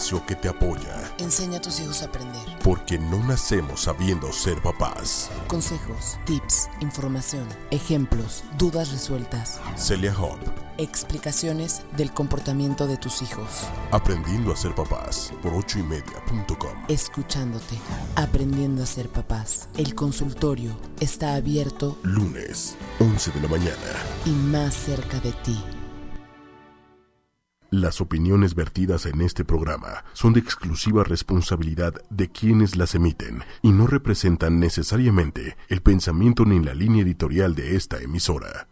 [0.00, 2.40] espacio que te apoya, Enseña a tus hijos a aprender.
[2.64, 5.30] porque no nacemos sabiendo ser papás.
[5.46, 10.38] Consejos, tips, información, ejemplos, dudas resueltas, Celia Hop,
[10.78, 13.66] explicaciones del comportamiento de tus hijos.
[13.90, 16.72] aprendiendo a ser papás por ochoymedia.com.
[16.88, 17.76] Escuchándote,
[18.16, 19.68] aprendiendo a ser papás.
[19.76, 23.76] El consultorio está abierto Lunes, 11 de la mañana.
[24.24, 25.62] y más cerca de ti.
[27.72, 33.70] Las opiniones vertidas en este programa son de exclusiva responsabilidad de quienes las emiten y
[33.70, 38.66] no representan necesariamente el pensamiento ni la línea editorial de esta emisora.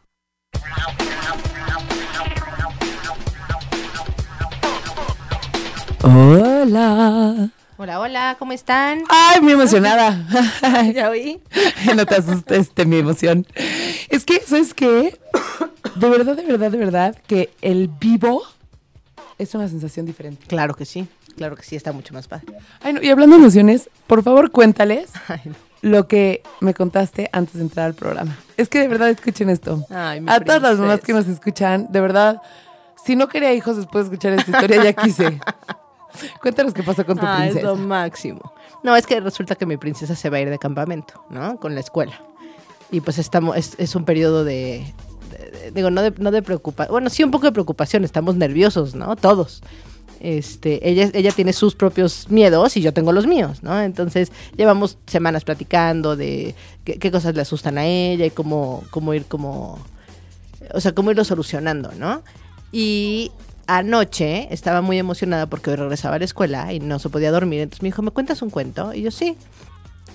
[6.02, 7.50] Hola.
[7.76, 9.04] Hola, hola, ¿cómo están?
[9.08, 10.26] Ay, muy emocionada.
[10.92, 11.40] ¿Ya oí?
[11.94, 13.46] no te asustes de mi emoción.
[14.08, 15.16] Es que, ¿sabes qué?
[15.94, 18.42] De verdad, de verdad, de verdad, que el vivo
[19.38, 20.46] es una sensación diferente.
[20.46, 22.46] Claro que sí, claro que sí, está mucho más padre.
[22.82, 25.54] Ay, no, y hablando de emociones, por favor cuéntales Ay, no.
[25.82, 28.36] lo que me contaste antes de entrar al programa.
[28.56, 29.84] Es que de verdad escuchen esto.
[29.90, 31.06] Ay, mi A todas las mamás princesa.
[31.06, 32.42] que nos escuchan, de verdad,
[33.04, 35.38] si no quería hijos después de escuchar esta historia, ya quise.
[36.42, 37.66] Cuéntanos qué pasó con tu Ah, es princesa.
[37.68, 38.52] lo máximo.
[38.82, 41.58] No, es que resulta que mi princesa se va a ir de campamento, ¿no?
[41.58, 42.20] Con la escuela.
[42.90, 44.94] Y pues estamos, es, es un periodo de-
[45.72, 49.16] digo, no de, no de preocupación, bueno, sí un poco de preocupación, estamos nerviosos, ¿no?
[49.16, 49.62] Todos.
[50.20, 53.80] Este, ella, ella tiene sus propios miedos y yo tengo los míos, ¿no?
[53.80, 59.26] Entonces llevamos semanas platicando de qué, cosas le asustan a ella y cómo, cómo ir
[59.26, 59.78] como,
[60.74, 62.22] o sea, cómo irlo solucionando, ¿no?
[62.72, 63.30] Y
[63.68, 67.60] anoche estaba muy emocionada porque hoy regresaba a la escuela y no se podía dormir.
[67.60, 68.92] Entonces me dijo, ¿me cuentas un cuento?
[68.94, 69.36] Y yo, sí.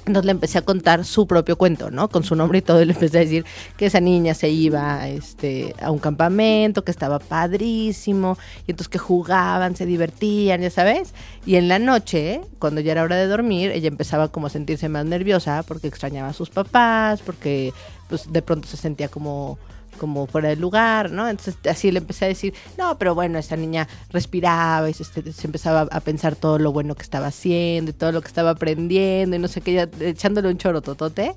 [0.06, 2.10] Entonces le empecé a contar su propio cuento, ¿no?
[2.10, 2.82] Con su nombre y todo.
[2.82, 3.46] Y le empecé a decir
[3.78, 8.38] que esa niña se iba este, a un campamento, que estaba padrísimo.
[8.68, 11.14] Y entonces que jugaban, se divertían, ya sabes.
[11.46, 14.90] Y en la noche, cuando ya era hora de dormir, ella empezaba como a sentirse
[14.90, 17.74] más nerviosa porque extrañaba a sus papás, porque
[18.10, 19.58] pues de pronto se sentía como
[19.98, 21.28] como fuera del lugar, ¿no?
[21.28, 25.48] Entonces así le empecé a decir, no, pero bueno, esa niña respiraba y se, se
[25.48, 29.36] empezaba a pensar todo lo bueno que estaba haciendo y todo lo que estaba aprendiendo
[29.36, 31.36] y no sé qué, echándole un choro totote.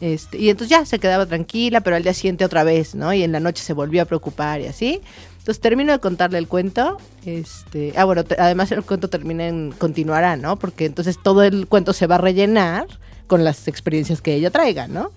[0.00, 3.12] Este, y entonces ya se quedaba tranquila, pero al día siguiente otra vez, ¿no?
[3.12, 5.00] Y en la noche se volvió a preocupar y así.
[5.38, 6.96] Entonces termino de contarle el cuento.
[7.26, 10.58] Este, ah, bueno, además el cuento termina en continuará, ¿no?
[10.58, 12.86] Porque entonces todo el cuento se va a rellenar
[13.26, 15.12] con las experiencias que ella traiga, ¿no?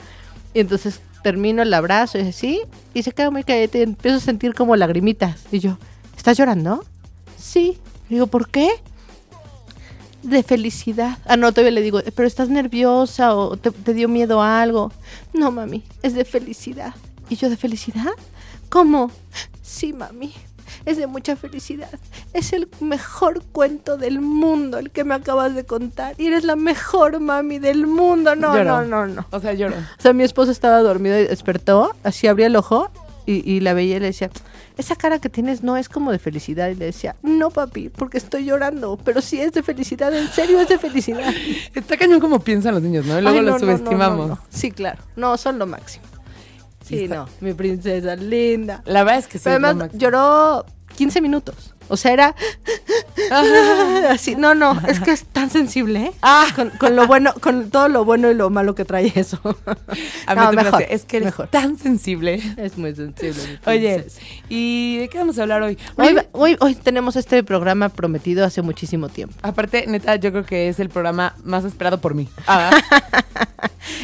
[0.54, 2.62] Y entonces termino el abrazo y así,
[2.94, 5.42] y se queda muy callada y empiezo a sentir como lagrimitas.
[5.52, 5.78] Y yo,
[6.16, 6.86] ¿estás llorando?
[7.38, 7.80] Sí.
[8.10, 8.70] Digo, ¿por qué?
[10.22, 11.18] De felicidad.
[11.26, 14.92] Ah, no, todavía le digo, ¿pero estás nerviosa o te, te dio miedo a algo?
[15.34, 16.94] No, mami, es de felicidad.
[17.30, 18.12] ¿Y yo de felicidad?
[18.70, 19.12] ¿Cómo?
[19.62, 20.34] Sí, mami,
[20.86, 21.90] es de mucha felicidad.
[22.34, 26.16] Es el mejor cuento del mundo el que me acabas de contar.
[26.18, 28.36] Y eres la mejor mami del mundo.
[28.36, 29.26] No, no, no, no.
[29.32, 29.76] O sea, lloro.
[29.76, 32.90] O sea, mi esposo estaba dormido y despertó, así abría el ojo
[33.26, 34.30] y, y la veía y le decía,
[34.78, 36.70] esa cara que tienes no es como de felicidad.
[36.70, 40.60] Y le decía, no papi, porque estoy llorando, pero sí es de felicidad, en serio
[40.60, 41.32] es de felicidad.
[41.74, 43.20] Está cañón como piensan los niños, ¿no?
[43.20, 44.28] Y luego Ay, no, los subestimamos.
[44.28, 44.42] no, no.
[44.50, 46.06] Sí, claro, no, son lo máximo.
[46.98, 48.82] Sí, Está- no, mi princesa linda.
[48.86, 49.44] La verdad es que sí.
[49.46, 50.66] Pero además lloró
[50.96, 51.74] 15 minutos.
[51.90, 52.36] O sea, era
[54.10, 54.36] así.
[54.36, 56.12] No, no, es que es tan sensible, ¿eh?
[56.22, 56.48] Ah.
[56.56, 59.40] Con, con lo bueno, con todo lo bueno y lo malo que trae eso.
[60.26, 61.48] A mí No, mejor, parece, es que eres mejor.
[61.48, 62.42] tan sensible.
[62.58, 63.60] Es muy sensible.
[63.66, 64.06] mi Oye.
[64.50, 65.78] ¿y de qué vamos a hablar hoy?
[66.32, 69.36] Hoy, hoy tenemos este programa prometido hace muchísimo tiempo.
[69.42, 72.30] aparte, neta, yo creo que es el programa más esperado por mí.
[72.48, 72.72] Ah,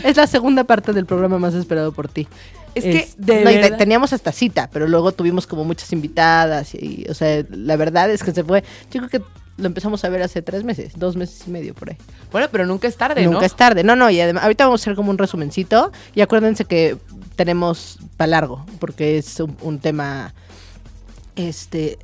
[0.04, 2.28] Es la segunda parte del programa más esperado por ti.
[2.76, 7.06] Es que, de no, verdad- teníamos hasta cita, pero luego tuvimos como muchas invitadas y,
[7.10, 8.64] o sea, la verdad es que se fue.
[8.92, 9.22] Yo creo que
[9.58, 11.98] lo empezamos a ver hace tres meses, dos meses y medio por ahí.
[12.32, 13.46] bueno, pero nunca es tarde, Nunca ¿no?
[13.46, 13.84] es tarde.
[13.84, 15.92] No, no, y además, ahorita vamos a hacer como un resumencito.
[16.16, 16.96] Y acuérdense que
[17.36, 20.34] tenemos para largo, porque es un, un tema
[21.36, 21.98] este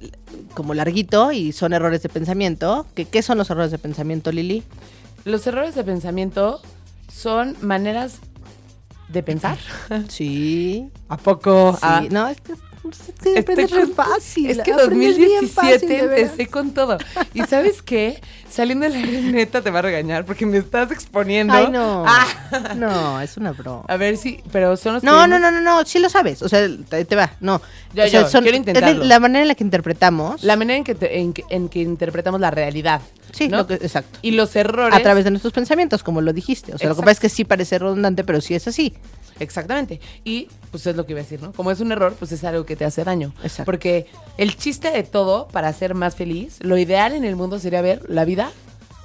[0.54, 2.86] como larguito y son errores de pensamiento.
[2.96, 4.64] ¿Qué, ¿Qué son los errores de pensamiento, Lili?
[5.26, 6.62] Los errores de pensamiento
[7.12, 8.20] son maneras
[9.08, 9.58] de pensar.
[10.10, 10.90] Sí.
[11.10, 11.74] ¿A poco?
[11.74, 12.54] Sí, Ah, no, es que,
[12.92, 14.50] es que Estoy aprendes re fácil.
[14.50, 16.32] Es que aprendes bien fácil, 2017 de veras.
[16.32, 16.98] empecé con todo.
[17.34, 18.22] ¿Y sabes qué?
[18.50, 21.54] Saliendo de la neta te va a regañar porque me estás exponiendo.
[21.54, 22.04] Ay, no.
[22.08, 22.28] Ah.
[22.76, 23.84] No, es una broma.
[23.88, 26.42] A ver si, pero son los que No, no, no, no, no, sí lo sabes.
[26.42, 27.34] O sea, te, te va.
[27.42, 27.62] No.
[27.94, 29.04] Ya, O sea, yo, quiero es intentarlo.
[29.04, 30.44] la manera en la que interpretamos.
[30.44, 33.02] La manera en que, te- en, que, en que interpretamos la realidad.
[33.32, 33.58] sí, ¿no?
[33.58, 34.20] lo que- exacto.
[34.22, 34.98] Y los errores.
[34.98, 36.74] A través de nuestros pensamientos, como lo dijiste.
[36.74, 38.94] O sea, lo que pasa es que sí parece redundante, pero sí es así.
[39.40, 40.00] Exactamente.
[40.24, 41.52] Y pues es lo que iba a decir, ¿no?
[41.54, 43.34] Como es un error, pues es algo que te hace daño.
[43.44, 43.66] Exacto.
[43.66, 47.82] Porque el chiste de todo, para ser más feliz, lo ideal en el mundo sería
[47.82, 48.52] ver la vida,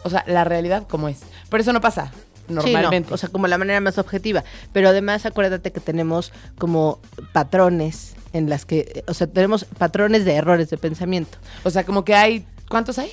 [0.05, 1.21] o sea, la realidad como es.
[1.49, 2.13] Pero eso no pasa
[2.51, 3.15] Sí, no, normalmente.
[3.15, 4.45] o sea, como la manera más objetiva.
[4.73, 7.01] Pero además, acuérdate que tenemos como
[7.33, 11.39] patrones en las que, o sea, tenemos patrones de errores de pensamiento.
[11.65, 12.47] O sea, como que hay.
[12.69, 13.11] ¿Cuántos hay?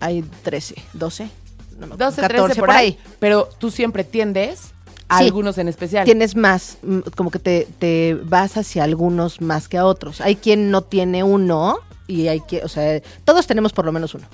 [0.00, 1.30] Hay 13, 12,
[1.78, 2.98] no me acuerdo, 12, 13 por ahí.
[3.18, 4.72] Pero tú siempre tiendes
[5.10, 5.24] Sí.
[5.24, 6.04] algunos en especial.
[6.04, 10.20] Tienes más, mm, como que te, te vas hacia algunos más que a otros.
[10.20, 14.14] Hay quien no tiene uno y hay que, o sea, todos tenemos por lo menos
[14.14, 14.26] uno.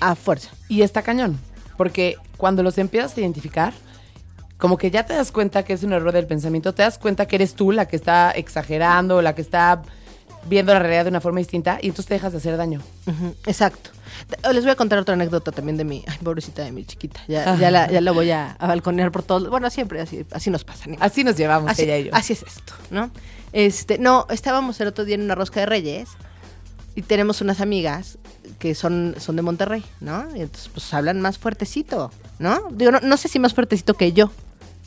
[0.00, 0.50] A fuerza.
[0.68, 1.38] Y está cañón.
[1.76, 3.72] Porque cuando los empiezas a identificar,
[4.58, 7.26] como que ya te das cuenta que es un error del pensamiento, te das cuenta
[7.26, 9.82] que eres tú la que está exagerando, la que está
[10.46, 12.80] viendo la realidad de una forma distinta y entonces te dejas de hacer daño.
[13.46, 13.90] Exacto.
[14.52, 17.20] Les voy a contar otra anécdota también de mi, ay, pobrecita de mi chiquita.
[17.28, 19.50] Ya, ya, la, ya la voy a, a balconear por todo.
[19.50, 20.86] Bueno, siempre así, así nos pasa.
[21.00, 22.10] Así nos llevamos Así, ella y yo.
[22.14, 23.10] así es esto, ¿no?
[23.52, 26.08] Este, no, estábamos el otro día en una rosca de reyes
[26.94, 28.18] y tenemos unas amigas
[28.58, 30.24] que son, son de Monterrey, ¿no?
[30.34, 32.60] Y entonces pues hablan más fuertecito, ¿no?
[32.72, 34.30] Digo, no, no sé si más fuertecito que yo,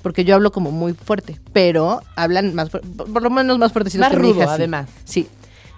[0.02, 4.02] porque yo hablo como muy fuerte, pero hablan más, por, por lo menos más fuertecito
[4.02, 4.54] Más que mi rudo, hija, sí.
[4.54, 4.90] además.
[5.06, 5.28] Sí.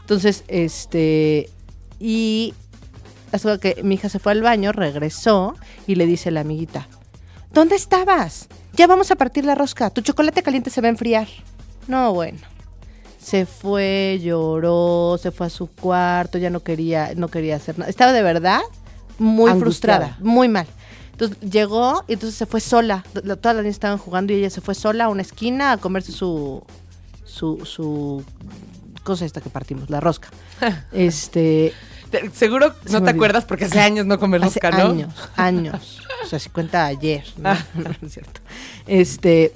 [0.03, 1.49] Entonces, este,
[1.99, 2.53] y
[3.31, 5.55] hasta que mi hija se fue al baño, regresó
[5.87, 6.87] y le dice a la amiguita,
[7.51, 8.47] ¿dónde estabas?
[8.73, 11.27] Ya vamos a partir la rosca, tu chocolate caliente se va a enfriar.
[11.87, 12.39] No, bueno.
[13.19, 17.89] Se fue, lloró, se fue a su cuarto, ya no quería, no quería hacer nada.
[17.89, 18.59] Estaba de verdad
[19.17, 20.07] muy Angustiada.
[20.07, 20.67] frustrada, muy mal.
[21.13, 23.05] Entonces llegó y entonces se fue sola.
[23.23, 25.77] La- Todas las niñas estaban jugando y ella se fue sola a una esquina a
[25.77, 26.63] comerse su
[27.23, 28.23] su su
[29.03, 30.29] cosa esta que partimos, la rosca.
[30.91, 31.73] este,
[32.09, 34.91] Te- seguro Se no te acuerdas porque hace años no hace rosca, ¿no?
[34.91, 36.01] años, años.
[36.23, 37.49] O sea, si cuenta ayer, ¿no?
[37.49, 37.65] Ah.
[37.75, 38.41] No, no es cierto.
[38.87, 39.53] Este,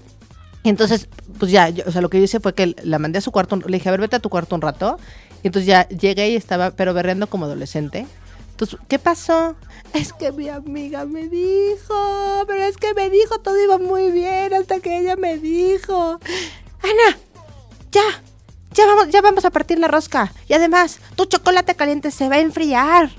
[0.63, 1.07] entonces,
[1.39, 3.31] pues ya, yo- o sea, lo que yo hice fue que la mandé a su
[3.31, 4.99] cuarto, le dije, a ver, vete a tu cuarto un rato.
[5.43, 8.07] Y entonces ya llegué y estaba, pero berreando como adolescente.
[8.51, 9.55] Entonces, ¿qué pasó?
[9.93, 14.51] Es que mi amiga me dijo, pero es que me dijo, todo iba muy bien
[14.55, 16.19] hasta que ella me dijo,
[16.81, 17.17] Ana,
[17.91, 18.01] ya,
[18.77, 20.31] ya vamos, ya vamos a partir la rosca.
[20.47, 23.09] Y además, tu chocolate caliente se va a enfriar.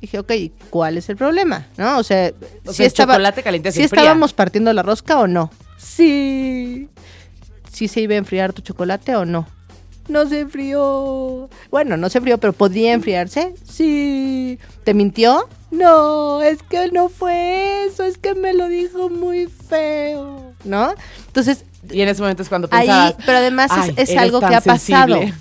[0.00, 0.32] Dije, ok,
[0.70, 1.66] ¿cuál es el problema?
[1.76, 1.98] ¿No?
[1.98, 2.32] O sea,
[2.66, 4.02] O si sea, estaba, chocolate caliente se si enfría.
[4.02, 5.50] estábamos partiendo la rosca o no.
[5.76, 6.88] Sí.
[7.72, 9.46] ¿Sí se iba a enfriar tu chocolate o no?
[10.08, 11.48] No se enfrió.
[11.70, 13.54] Bueno, no se enfrió, pero podía enfriarse.
[13.68, 14.58] Sí.
[14.84, 15.48] ¿Te mintió?
[15.70, 20.52] No, es que no fue eso, es que me lo dijo muy feo.
[20.64, 20.94] ¿No?
[21.26, 23.14] Entonces, Y en ese momento es cuando ahí, pensabas.
[23.24, 25.14] pero además "Ay, es, algo que ha pasado.
[25.16, 25.34] sensible".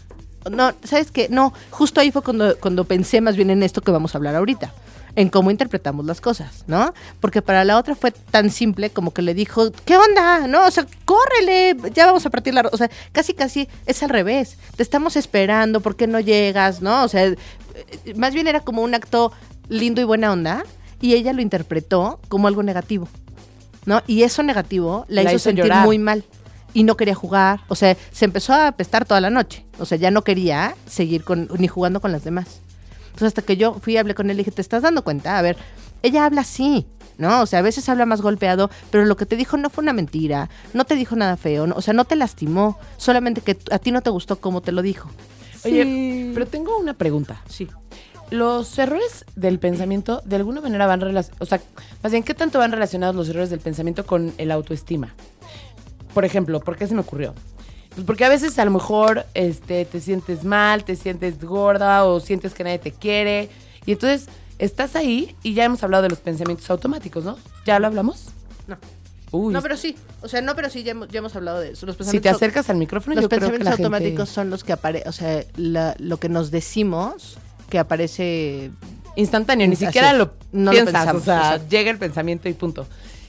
[0.51, 1.27] No, ¿sabes qué?
[1.29, 4.33] No, justo ahí fue cuando, cuando pensé más bien en esto que vamos a hablar
[4.35, 4.73] ahorita,
[5.17, 6.93] en cómo interpretamos las cosas, ¿no?
[7.19, 10.47] Porque para la otra fue tan simple como que le dijo, ¿qué onda?
[10.47, 12.61] No, o sea, córrele, ya vamos a partir la...
[12.61, 12.69] ro-".
[12.71, 16.81] O sea, casi casi es al revés, te estamos esperando, ¿por qué no llegas?
[16.81, 17.03] ¿No?
[17.03, 17.33] O sea,
[18.15, 19.33] más bien era como un acto
[19.67, 20.63] lindo y buena onda
[21.01, 23.09] y ella lo interpretó como algo negativo,
[23.85, 24.01] ¿no?
[24.07, 25.83] Y eso negativo la, La hizo, hizo sentir llorar.
[25.85, 26.23] muy mal
[26.77, 27.61] y no quería jugar.
[27.69, 29.65] O sea, se empezó a apestar toda la noche.
[29.79, 32.59] O sea, ya no quería seguir con, ni jugando con las demás.
[33.07, 35.39] Entonces, hasta que yo fui y hablé con él, le dije, ¿te estás dando cuenta?
[35.39, 35.57] A ver,
[36.03, 36.85] ella habla así,
[37.17, 37.41] ¿no?
[37.41, 39.91] O sea, a veces habla más golpeado, pero lo que te dijo no fue una
[39.91, 41.73] mentira, no te dijo nada feo, ¿no?
[41.73, 44.83] o sea, no te lastimó, solamente que a ti no te gustó cómo te lo
[44.83, 45.09] dijo.
[45.65, 46.31] Oye, Sí.
[46.35, 47.41] pero tengo una pregunta.
[47.49, 47.67] Sí.
[48.29, 51.59] Los errores del pensamiento de alguna manera van relacionados, o sea,
[52.03, 55.15] más bien, ¿qué tanto van relacionados los errores del pensamiento con el autoestima?
[56.13, 57.33] Por ejemplo, ¿por qué se me ocurrió?
[57.93, 62.19] Pues porque a veces a lo mejor este, te sientes mal, te sientes gorda o
[62.19, 63.49] sientes que nadie te quiere.
[63.85, 64.27] Y entonces
[64.59, 67.37] estás ahí y ya hemos hablado de los pensamientos automáticos, ¿no?
[67.65, 68.27] ¿Ya lo hablamos?
[68.67, 68.77] No.
[69.31, 69.95] Uy, No, pero sí.
[70.21, 71.85] O sea, no, pero sí, ya hemos, ya hemos hablado de eso.
[71.85, 74.29] Los si te pensamientos- acercas al micrófono, Los yo creo que pensamientos la gente- automáticos
[74.29, 77.37] son los que aparecen, o sea, la- lo que nos decimos
[77.69, 78.71] que aparece
[79.15, 82.87] instantáneo, ni siquiera lo No lo piensas, pensamos, o sea, llega el pensamiento y punto.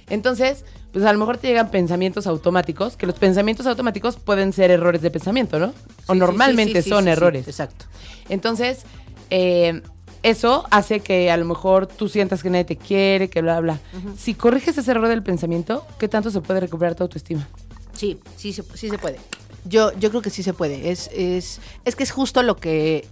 [0.09, 4.71] Entonces, pues a lo mejor te llegan pensamientos automáticos, que los pensamientos automáticos pueden ser
[4.71, 5.73] errores de pensamiento, ¿no?
[6.07, 7.47] O Sí, normalmente sí, sí, sí, son errores.
[7.47, 7.85] exacto.
[8.29, 8.83] Entonces,
[9.31, 9.83] eh,
[10.23, 13.79] eso hace que a lo mejor tú sientas que nadie te quiere, que bla, bla.
[14.17, 17.47] Si corriges ese error del pensamiento, ¿qué tanto se puede recuperar tu autoestima?
[17.93, 19.19] Sí, sí, se- sí se puede.
[19.65, 20.91] Yo, yo creo que sí se puede.
[20.91, 23.07] Es, es, es que es justo lo que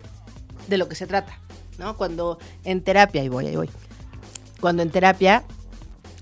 [0.69, 1.39] de lo que se trata,
[1.79, 1.97] ¿no?
[1.97, 3.71] Cuando en terapia, y voy, ahí voy.
[4.61, 5.45] Cuando en terapia,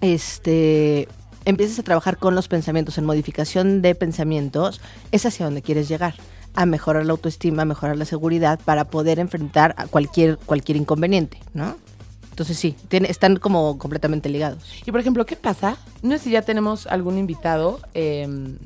[0.00, 1.08] este
[1.44, 4.80] empiezas a trabajar con los pensamientos, en modificación de pensamientos,
[5.12, 6.14] es hacia donde quieres llegar.
[6.56, 11.40] A mejorar la autoestima, a mejorar la seguridad para poder enfrentar a cualquier, cualquier inconveniente,
[11.52, 11.76] ¿no?
[12.30, 14.62] Entonces sí, tiene, están como completamente ligados.
[14.86, 15.76] Y por ejemplo, ¿qué pasa?
[16.02, 18.56] No sé si ya tenemos algún invitado eh,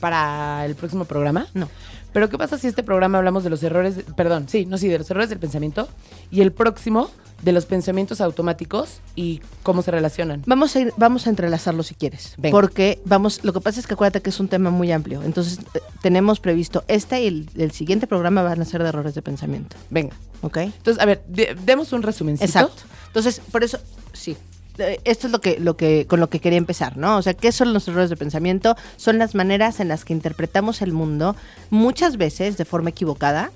[0.00, 1.46] para el próximo programa.
[1.54, 1.68] No.
[2.12, 4.98] Pero ¿qué pasa si este programa hablamos de los errores, perdón, sí, no, sí, de
[4.98, 5.88] los errores del pensamiento
[6.30, 7.10] y el próximo
[7.42, 10.42] de los pensamientos automáticos y cómo se relacionan?
[10.46, 12.34] Vamos a ir, vamos a entrelazarlo si quieres.
[12.36, 12.52] Venga.
[12.52, 15.22] Porque vamos, lo que pasa es que acuérdate que es un tema muy amplio.
[15.22, 19.14] Entonces, eh, tenemos previsto este y el, el siguiente programa van a ser de errores
[19.14, 19.76] de pensamiento.
[19.90, 20.16] Venga.
[20.42, 20.56] ¿Ok?
[20.58, 22.44] Entonces, a ver, de- demos un resumencito.
[22.44, 22.82] Exacto.
[23.06, 23.78] Entonces, por eso,
[24.12, 24.36] sí.
[24.78, 27.16] Eh, Esto es lo que, lo que, con lo que quería empezar, ¿no?
[27.16, 28.76] O sea, ¿qué son los errores de pensamiento?
[28.96, 31.34] Son las maneras en las que interpretamos el mundo,
[31.70, 33.50] muchas veces de forma equivocada,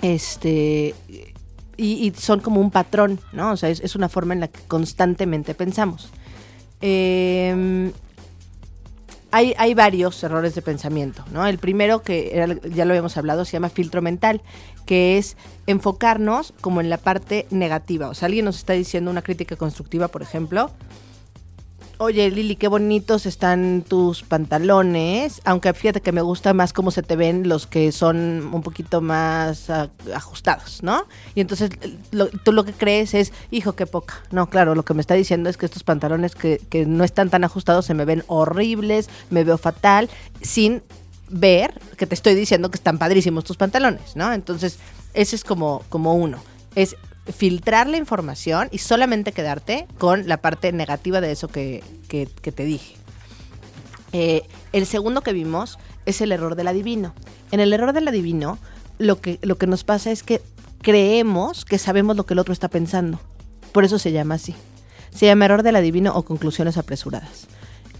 [0.00, 0.94] este,
[1.78, 3.52] y, y son como un patrón, ¿no?
[3.52, 6.10] O sea, es, una forma en la que constantemente pensamos.
[6.82, 7.90] Eh,
[9.30, 11.46] hay, hay varios errores de pensamiento, ¿no?
[11.46, 14.42] El primero, que ya lo habíamos hablado, se llama filtro mental,
[14.86, 18.08] que es enfocarnos como en la parte negativa.
[18.08, 20.70] O sea, alguien nos está diciendo una crítica constructiva, por ejemplo.
[22.00, 27.02] Oye, Lili, qué bonitos están tus pantalones, aunque fíjate que me gusta más cómo se
[27.02, 31.06] te ven los que son un poquito más ajustados, ¿no?
[31.34, 31.70] Y entonces
[32.44, 34.22] tú lo que crees es, hijo, qué poca.
[34.30, 37.30] No, claro, lo que me está diciendo es que estos pantalones que, que no están
[37.30, 40.08] tan ajustados se me ven horribles, me veo fatal,
[40.40, 40.84] sin
[41.28, 44.32] ver que te estoy diciendo que están padrísimos tus pantalones, ¿no?
[44.32, 44.78] Entonces,
[45.14, 46.38] ese es como, como uno.
[46.76, 46.94] Es
[47.32, 52.64] filtrar la información y solamente quedarte con la parte negativa de eso que, que- te
[52.64, 52.96] dije.
[54.12, 54.42] Eh,
[54.72, 57.14] el segundo que vimos es el error del adivino.
[57.50, 58.58] En el error del adivino,
[58.98, 60.40] lo que, lo que nos pasa es que
[60.82, 63.20] creemos que sabemos lo que el otro está pensando.
[63.72, 64.54] Por eso se llama así.
[65.14, 67.46] Se llama error del adivino o conclusiones apresuradas.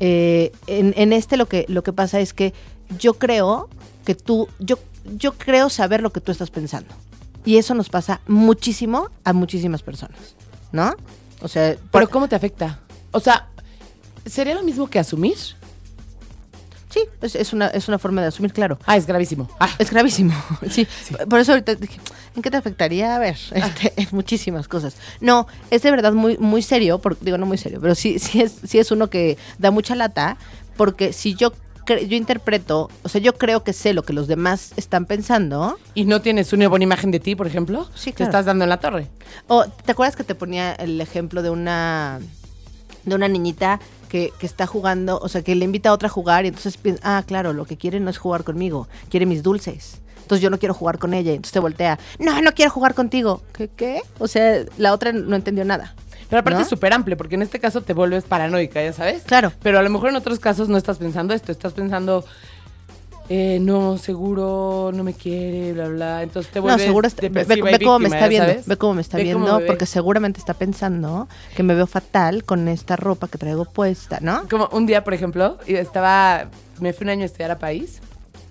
[0.00, 2.54] Eh, en, en este lo que, lo que pasa es que
[2.98, 3.68] yo creo
[4.04, 4.78] que tú, yo,
[5.16, 6.94] yo creo saber lo que tú estás pensando.
[7.48, 10.18] Y eso nos pasa muchísimo a muchísimas personas,
[10.70, 10.94] ¿no?
[11.40, 12.80] O sea, Pero por- ¿cómo te afecta?
[13.10, 13.46] O sea,
[14.26, 15.38] ¿sería lo mismo que asumir?
[16.90, 18.78] sí, es, es una, es una forma de asumir, claro.
[18.86, 19.48] Ah, es gravísimo.
[19.60, 20.34] Ah, Es gravísimo,
[20.70, 20.86] sí.
[21.30, 21.98] Por eso ahorita dije,
[22.36, 23.16] ¿en qué te afectaría?
[23.16, 24.96] A ver, este, en muchísimas cosas.
[25.22, 28.42] No, es de verdad muy, muy serio, por- digo no muy serio, pero sí, sí,
[28.42, 30.36] es, sí es uno que da mucha lata,
[30.76, 31.54] porque si yo,
[31.96, 36.04] yo interpreto, o sea, yo creo que sé lo que los demás están pensando, ¿Y
[36.04, 37.88] no tienes una buena imagen de ti, por ejemplo?
[37.94, 38.30] Sí, Te claro.
[38.30, 39.08] estás dando en la torre.
[39.46, 42.20] O, ¿te acuerdas que te ponía el ejemplo de una
[43.04, 46.10] de una niñita que, que está jugando, o sea, que le invita a otra a
[46.10, 49.42] jugar y entonces piensa, ah, claro, lo que quiere no es jugar conmigo, quiere mis
[49.42, 50.00] dulces.
[50.22, 52.94] Entonces yo no quiero jugar con ella y entonces te voltea, no, no quiero jugar
[52.94, 53.42] contigo.
[53.54, 53.68] ¿Qué?
[53.68, 54.02] qué?
[54.18, 55.94] O sea, la otra no entendió nada.
[56.28, 56.62] Pero aparte ¿No?
[56.62, 59.22] es súper amplio, porque en este caso te vuelves paranoica, ya sabes.
[59.22, 59.52] Claro.
[59.62, 62.24] Pero a lo mejor en otros casos no estás pensando esto, estás pensando,
[63.30, 66.22] eh, no, seguro, no me quiere, bla, bla.
[66.22, 68.66] Entonces te No, vuelves seguro está- ve, cómo me está viendo, sabes.
[68.66, 72.68] ve cómo me está Ve viendo, porque seguramente está pensando que me veo fatal con
[72.68, 74.48] esta ropa que traigo puesta, ¿no?
[74.48, 76.48] Como un día, por ejemplo, estaba,
[76.80, 78.00] me fui un año a estudiar a París,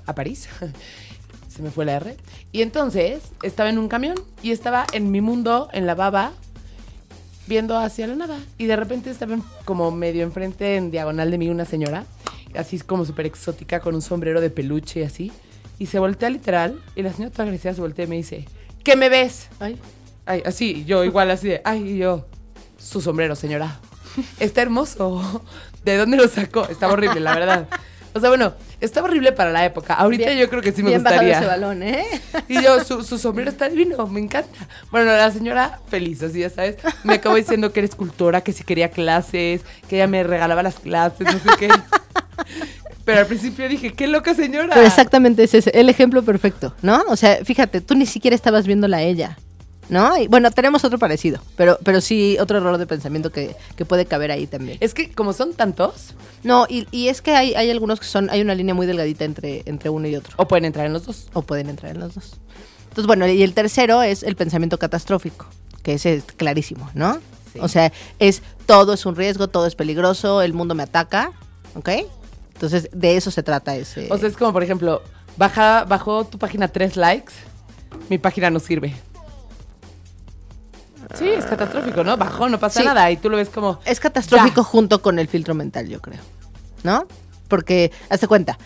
[0.05, 0.47] a París,
[1.47, 2.15] se me fue la R,
[2.51, 6.31] y entonces estaba en un camión y estaba en mi mundo, en la baba,
[7.47, 11.49] viendo hacia la nada, y de repente estaba como medio enfrente, en diagonal de mí,
[11.49, 12.05] una señora,
[12.55, 15.31] así como súper exótica, con un sombrero de peluche y así,
[15.79, 18.45] y se voltea literal, y la señora toda agresiva se voltea y me dice,
[18.83, 19.49] ¿qué me ves?
[19.59, 19.77] Ay.
[20.25, 22.27] Ay, así, yo igual así de, ay, y yo,
[22.77, 23.79] su sombrero, señora.
[24.39, 25.41] Está hermoso.
[25.85, 26.67] ¿De dónde lo sacó?
[26.67, 27.67] Estaba horrible, la verdad.
[28.13, 29.93] O sea, bueno, estaba horrible para la época.
[29.95, 31.49] Ahorita Bien- yo creo que sí me Bien bajado ese gustaría.
[31.49, 32.05] balón, ¿eh?
[32.47, 34.49] Y yo, su, su sombrero está divino, me encanta.
[34.91, 36.77] Bueno, la señora feliz, así ya sabes.
[37.03, 40.75] Me acabó diciendo que era escultora, que si quería clases, que ella me regalaba las
[40.79, 41.69] clases, no sé qué.
[43.05, 44.73] Pero al principio dije, qué loca señora.
[44.73, 47.03] Pero exactamente ese es el ejemplo perfecto, ¿no?
[47.07, 49.37] O sea, fíjate, tú ni siquiera estabas viéndola a ella,
[49.89, 50.17] ¿no?
[50.17, 54.05] Y bueno, tenemos otro parecido, pero, pero sí otro error de pensamiento que, que puede
[54.05, 54.77] caber ahí también.
[54.81, 56.13] Es que como son tantos,
[56.43, 59.25] No, y, y es que hay, hay algunos que son, hay una línea muy delgadita
[59.25, 61.27] entre, entre uno y otro, o pueden entrar en los dos.
[61.33, 62.33] o pueden entrar en los dos.
[62.83, 65.45] Entonces, bueno, y el tercero es el pensamiento catastrófico,
[65.83, 67.19] que ese es clarísimo, ¿no?
[67.53, 67.59] Sí.
[67.61, 71.31] O sea, es todo es un riesgo, todo es peligroso, el mundo me ataca,
[71.75, 71.89] ¿ok?
[72.53, 74.07] Entonces, de eso se trata ese.
[74.09, 75.03] O sea, es como, por ejemplo,
[75.37, 77.33] baja, bajó tu página tres likes,
[78.09, 78.95] mi página no sirve.
[81.15, 82.17] Sí, es catastrófico, ¿no?
[82.17, 82.85] Bajó, no pasa Sí.
[82.85, 83.09] nada.
[83.11, 83.79] Y tú lo ves como.
[83.85, 84.63] Es catastrófico Ya.
[84.63, 86.19] junto con el filtro mental, yo creo.
[86.83, 87.05] ¿No?
[87.47, 88.57] Porque, hazte cuenta,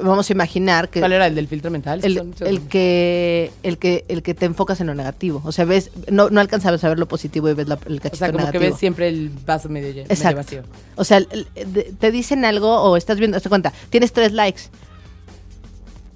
[0.00, 2.00] vamos a imaginar que ¿Cuál era el del filtro mental?
[2.04, 5.42] el, Son- son- el que el que el que te enfocas en lo negativo.
[5.44, 8.00] O sea, ves, no, no alcanzas a ver lo positivo y ves la- el o
[8.00, 8.62] cachito sea, como que negativo.
[8.70, 10.36] ves siempre el vaso medio, lleno, medio Exacto.
[10.36, 10.62] vacío.
[10.96, 11.20] O sea,
[11.98, 14.62] te dicen algo o estás viendo, hazte cuenta, tienes tres likes.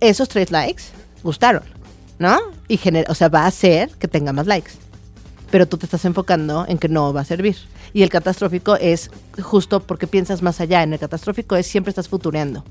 [0.00, 0.84] Esos tres likes
[1.22, 1.62] gustaron,
[2.18, 2.38] ¿no?
[2.68, 4.72] Y gener- o sea, va a hacer que tenga más likes.
[5.52, 7.56] Pero tú te estás enfocando en que no va a servir.
[7.92, 10.82] Y el catastrófico es justo porque piensas más allá.
[10.82, 12.64] En el catastrófico es siempre estás futureando.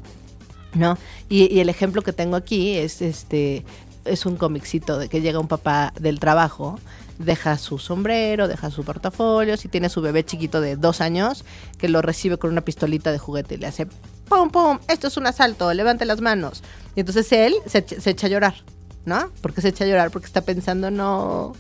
[0.73, 0.97] ¿no?
[1.29, 3.65] Y, el ejemplo que tengo aquí es este
[4.03, 6.79] es un cómicito de que llega un papá del trabajo,
[7.19, 11.45] deja su sombrero, deja su portafolio, y tiene su bebé chiquito de dos años
[11.77, 13.85] que lo recibe con una pistolita de juguete y le hace
[14.27, 16.63] pum pum, esto es un asalto, levante las manos.
[16.95, 18.55] Y entonces él se, se echa a llorar.
[19.03, 19.31] ¿No?
[19.41, 21.55] Porque se echa a llorar porque está pensando, no,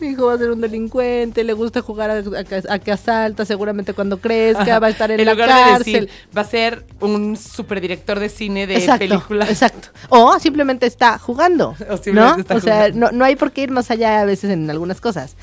[0.00, 3.44] mi hijo va a ser un delincuente, le gusta jugar a, a- a que asalta,
[3.44, 5.92] seguramente cuando crezca va a estar en, En la lugar de cárcel.
[5.92, 9.50] decir, va a ser un superdirector de cine de exacto, películas.
[9.50, 9.88] Exacto.
[10.08, 11.74] O simplemente está jugando.
[11.90, 12.40] O simplemente ¿no?
[12.40, 15.00] está o sea, no, no hay por qué ir más allá a veces en algunas
[15.00, 15.36] cosas.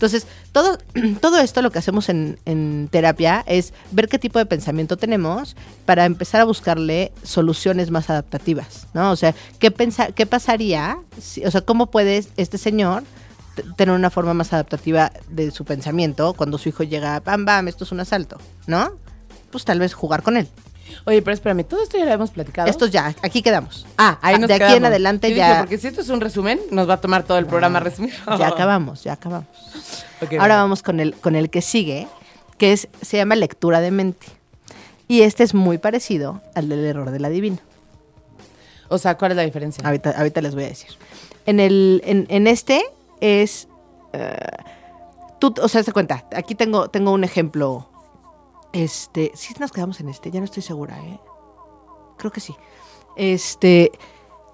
[0.00, 0.78] Entonces, todo,
[1.20, 5.56] todo esto lo que hacemos en, en terapia es ver qué tipo de pensamiento tenemos
[5.84, 9.10] para empezar a buscarle soluciones más adaptativas, ¿no?
[9.10, 10.98] O sea, ¿qué, pensa- qué pasaría?
[11.20, 13.02] si- o sea, ¿cómo puede este señor
[13.76, 17.84] tener una forma más adaptativa de su pensamiento cuando su hijo llega, bam, bam, esto
[17.84, 18.92] es un asalto, ¿no?
[19.50, 20.48] Pues tal vez jugar con él.
[21.04, 22.68] Oye, pero espérame, todo esto ya lo hemos platicado.
[22.68, 23.86] Esto ya, aquí quedamos.
[23.98, 26.20] Ah, ahí nos de aquí en adelante Yo dije, ya, porque si esto es un
[26.20, 28.14] resumen, nos va a tomar todo el programa resumir.
[28.38, 29.48] ya acabamos, ya acabamos.
[30.20, 30.54] Ahora bueno.
[30.54, 32.06] vamos con el, con el que sigue,
[32.58, 34.26] que es, se llama lectura de mente.
[35.08, 37.58] Y este es muy parecido al del error del adivino.
[38.88, 39.84] O sea, ¿cuál es la diferencia?
[39.84, 40.90] Ahorita, ahorita les voy a decir.
[41.46, 42.82] En, el, en, en este
[43.20, 43.66] es...
[44.12, 44.36] eh,
[45.38, 47.88] tú, o sea, se cuenta, aquí tengo, tengo un ejemplo.
[48.72, 51.18] Este, sí nos quedamos en este, ya no estoy segura, ¿eh?
[52.18, 52.54] Creo que sí.
[53.16, 53.90] Este,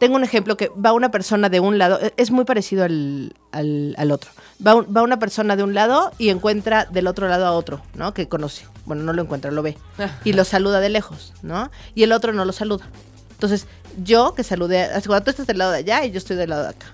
[0.00, 3.34] tengo un ejemplo que va una persona de un lado, e- es muy parecido al,
[3.52, 4.30] al, al otro.
[4.66, 7.82] Va, un- va una persona de un lado y encuentra del otro lado a otro,
[7.94, 8.14] ¿no?
[8.14, 8.66] Que conoce.
[8.86, 9.76] Bueno, no lo encuentra, lo ve.
[10.24, 11.70] Y lo saluda de lejos, ¿no?
[11.94, 12.88] Y el otro no lo saluda.
[13.32, 13.66] Entonces,
[14.02, 16.62] yo que saludé, cuando tú estás del lado de allá y yo estoy del lado
[16.62, 16.86] de acá.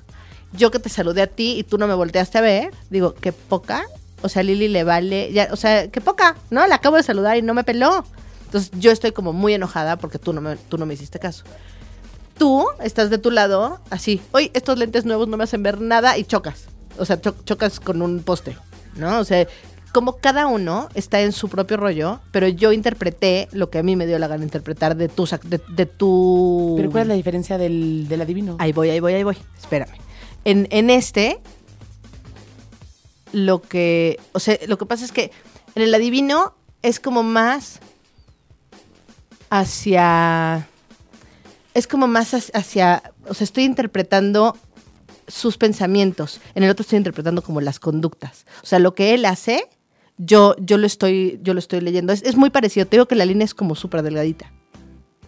[0.52, 3.32] Yo que te saludé a ti y tú no me volteaste a ver, digo, qué
[3.32, 3.84] poca.
[4.22, 6.66] O sea, Lili le vale, ya, o sea, qué poca, ¿no?
[6.66, 8.04] La acabo de saludar y no me peló.
[8.46, 11.44] Entonces, yo estoy como muy enojada porque tú no me, tú no me hiciste caso.
[12.38, 16.16] Tú estás de tu lado, así, oye, estos lentes nuevos no me hacen ver nada
[16.18, 16.66] y chocas.
[16.98, 18.56] O sea, cho- chocas con un poste,
[18.96, 19.18] ¿no?
[19.20, 19.46] O sea,
[19.92, 23.96] como cada uno está en su propio rollo, pero yo interpreté lo que a mí
[23.96, 25.26] me dio la gana interpretar de tu...
[25.44, 26.74] De, de tu...
[26.78, 28.56] ¿Pero cuál es la diferencia del, del adivino?
[28.58, 29.36] Ahí voy, ahí voy, ahí voy.
[29.58, 29.92] Espérame.
[30.44, 31.38] En, en este,
[33.32, 34.18] lo que.
[34.32, 35.30] O sea, lo que pasa es que
[35.74, 37.80] en el adivino es como más
[39.50, 40.68] hacia.
[41.74, 43.02] Es como más hacia-.
[43.28, 44.56] O sea, estoy interpretando
[45.26, 46.40] sus pensamientos.
[46.54, 48.46] En el otro estoy interpretando como las conductas.
[48.62, 49.68] O sea, lo que él hace,
[50.18, 52.12] yo, yo lo estoy, yo lo estoy leyendo.
[52.12, 52.86] Es, es muy parecido.
[52.86, 54.52] Te digo que la línea es como súper delgadita.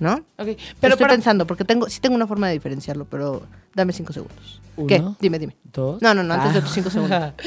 [0.00, 0.14] ¿No?
[0.14, 0.54] Ok, Pero
[0.94, 1.14] estoy para...
[1.14, 3.42] pensando, porque tengo, sí tengo una forma de diferenciarlo, pero
[3.74, 4.61] dame cinco segundos.
[4.76, 5.02] Uno, ¿Qué?
[5.20, 5.57] Dime, dime.
[5.72, 6.02] ¿Dos?
[6.02, 6.62] No, no, no, antes de Ah.
[6.62, 7.33] tus cinco segundos.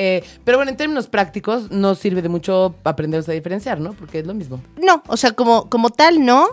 [0.00, 3.94] Eh, pero bueno, en términos prácticos, no sirve de mucho aprenderse a diferenciar, ¿no?
[3.94, 4.62] Porque es lo mismo.
[4.80, 6.50] No, o sea, como, como tal, no.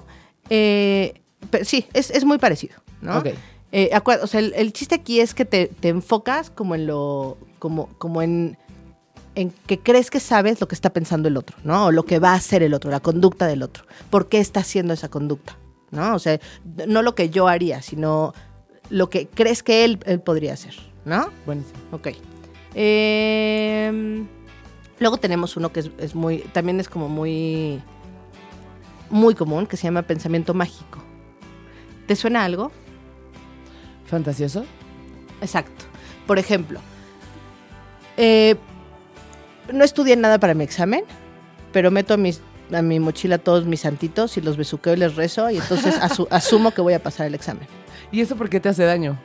[0.49, 3.19] Eh, pero sí, es, es muy parecido, ¿no?
[3.19, 3.27] Ok.
[3.71, 3.91] Eh,
[4.23, 7.38] o sea, el, el chiste aquí es que te, te enfocas como en lo.
[7.60, 8.58] como, como en.
[9.36, 11.88] En que crees que sabes lo que está pensando el otro, ¿no?
[11.88, 13.86] O lo que va a hacer el otro, la conducta del otro.
[14.10, 15.58] ¿Por qué está haciendo esa conducta?
[15.91, 16.15] ¿No?
[16.15, 16.39] O sea,
[16.88, 18.34] no lo que yo haría, sino
[18.89, 21.30] lo que crees que él, él podría hacer, ¿no?
[21.45, 21.78] Buenísimo.
[21.91, 22.10] Ok.
[22.74, 24.26] Eh,
[25.00, 27.82] luego tenemos uno que es, es muy, también es como muy,
[29.10, 31.04] muy común, que se llama pensamiento mágico.
[32.08, 32.71] ¿Te suena algo?
[34.06, 34.65] ¿Fantasioso?
[35.41, 35.86] Exacto.
[36.28, 36.80] Por ejemplo,
[38.17, 38.56] eh,
[39.71, 41.04] no estudié nada para mi examen,
[41.71, 45.15] pero meto a, mis, a mi mochila todos mis santitos y los besuqueo y les
[45.15, 47.67] rezo y entonces asu- asumo que voy a pasar el examen.
[48.12, 49.19] ¿Y eso por qué te hace daño?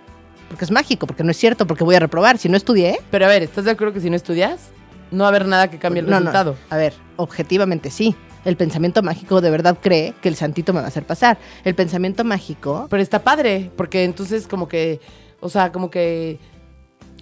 [0.49, 2.39] Porque es mágico, porque no es cierto, porque voy a reprobar.
[2.39, 4.71] Si no estudié, Pero a ver, ¿estás de acuerdo que si no estudias,
[5.13, 6.19] no va a haber nada que cambie el No, no.
[6.19, 6.57] resultado?
[6.71, 8.17] A ver, objetivamente sí.
[8.45, 11.39] El pensamiento mágico de verdad cree que el santito me va a hacer pasar.
[11.63, 12.87] El pensamiento mágico.
[12.91, 14.99] Pero está padre, porque entonces como que,
[15.41, 16.41] o sea, como que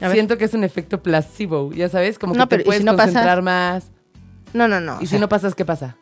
[0.00, 0.12] A ver.
[0.12, 2.86] siento que es un efecto placebo, ya sabes, como que No, pero ¿y puedes si
[2.86, 3.90] no concentrar más.
[4.52, 4.96] No, no, no.
[5.00, 5.96] y si sea, no pasas, ¿qué pasa?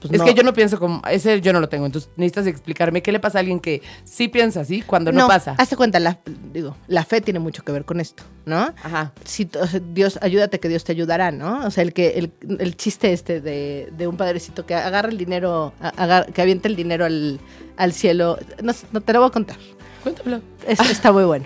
[0.00, 0.24] pues es no.
[0.24, 3.20] que yo no pienso como, ese yo no lo tengo, entonces necesitas explicarme qué le
[3.20, 5.54] pasa a alguien que sí piensa así cuando no, pasa.
[5.58, 6.18] Hazte cuenta, la,
[6.54, 8.72] digo, la fe tiene mucho que ver con esto, ¿no?
[8.82, 9.12] Ajá.
[9.26, 11.66] Si, o sea, Dios, ayúdate que Dios te ayudará, ¿no?
[11.66, 15.18] O sea, el que el, el chiste este de, de un padrecito que agarra el
[15.18, 17.38] dinero, a- agar- que avienta el dinero al,
[17.76, 18.38] al cielo.
[18.62, 19.58] No, sé, no te lo voy a contar.
[20.02, 20.40] Cuéntamelo.
[20.66, 21.44] Es- está muy bueno.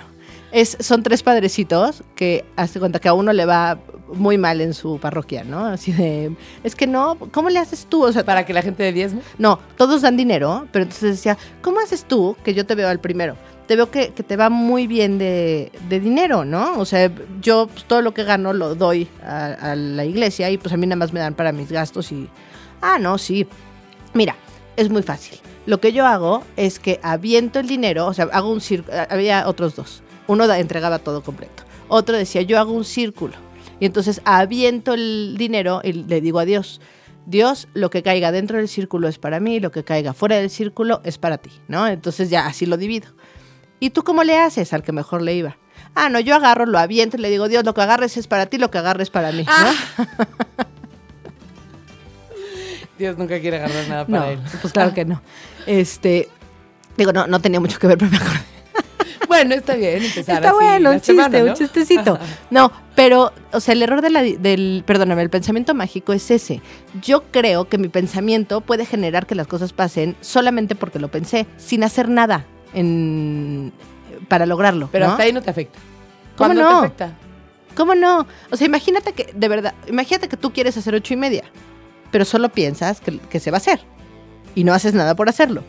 [0.55, 3.77] Es, son tres padrecitos que hace cuenta que a uno le va
[4.13, 5.67] muy mal en su parroquia, ¿no?
[5.67, 8.05] Así de, es que no, ¿cómo le haces tú?
[8.05, 9.21] O sea, Para que la gente de diezmo.
[9.37, 13.01] no, todos dan dinero, pero entonces decía, ¿cómo haces tú que yo te veo al
[13.01, 13.37] primero?
[13.67, 16.79] Te veo que, que te va muy bien de, de dinero, ¿no?
[16.79, 20.57] O sea, yo pues, todo lo que gano lo doy a, a la iglesia y
[20.59, 22.29] pues a mí nada más me dan para mis gastos y...
[22.81, 23.45] Ah, no, sí.
[24.13, 24.37] Mira,
[24.77, 25.37] es muy fácil.
[25.67, 29.49] Lo que yo hago es que aviento el dinero, o sea, hago un círculo, había
[29.49, 30.04] otros dos.
[30.27, 31.63] Uno da- entregaba todo completo.
[31.89, 33.35] Otro decía, yo hago un círculo.
[33.81, 36.81] Y entonces aviento el dinero y le digo a Dios,
[37.27, 40.51] Dios, lo que caiga dentro del círculo es para mí, lo que caiga fuera del
[40.51, 41.87] círculo es para ti, ¿no?
[41.89, 43.09] Entonces ya así lo divido.
[43.81, 45.57] ¿Y tú cómo le haces al que mejor le iba?
[45.95, 48.47] Ah, no, yo agarro, lo aviento y le digo, Dios, lo que agarres es para
[48.47, 49.45] ti, lo que agarres para mí.
[49.45, 50.05] ¿no?
[52.99, 54.39] Dios nunca quiere agarrar nada No, para él.
[54.61, 55.21] pues claro que no.
[55.67, 56.29] Este,
[56.97, 58.41] digo, no, no tenía mucho que ver, pero me acordé.
[59.35, 61.55] Bueno, está bien empezar Está así bueno, un chiste, semana, un ¿no?
[61.55, 62.19] chistecito.
[62.51, 66.61] No, pero, o sea, el error de la- del, perdóname, el pensamiento mágico es ese.
[67.03, 71.47] Yo creo que mi pensamiento puede generar que las cosas pasen solamente porque lo pensé,
[71.57, 72.45] sin hacer nada
[72.75, 73.73] en,
[74.29, 74.89] para lograrlo.
[74.93, 75.13] Pero ¿no?
[75.13, 75.79] hasta ahí no te afecta.
[76.37, 76.69] ¿Cómo ¿Cuándo no?
[76.81, 77.11] te afecta?
[77.77, 78.27] ¿Cómo no?
[78.51, 81.43] O sea, imagínate que, de verdad, imagínate que tú quieres hacer ocho y media,
[82.13, 83.81] pero solo piensas que, que se va a hacer
[84.55, 85.65] y no haces nada por hacerlo.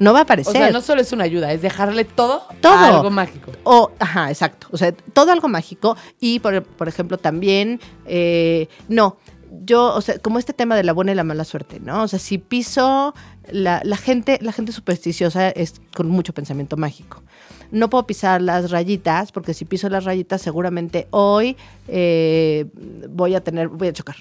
[0.00, 0.52] No va a O aparecer.
[0.52, 2.74] sea, no solo es una ayuda, es dejarle todo, Todo.
[2.74, 3.52] a algo mágico.
[3.62, 4.66] O, ajá, exacto.
[4.72, 5.96] O sea, todo algo mágico.
[6.20, 9.16] Y, por, por ejemplo, también, eh, no,
[9.64, 12.02] yo, o sea, como este tema de la buena y la mala suerte, ¿no?
[12.02, 13.14] O sea, si piso,
[13.50, 17.22] la, la gente, la gente supersticiosa es con mucho pensamiento mágico.
[17.70, 21.56] No puedo pisar las rayitas, porque si piso las rayitas, seguramente hoy
[21.88, 22.66] eh,
[23.08, 24.16] voy a tener, voy a chocar.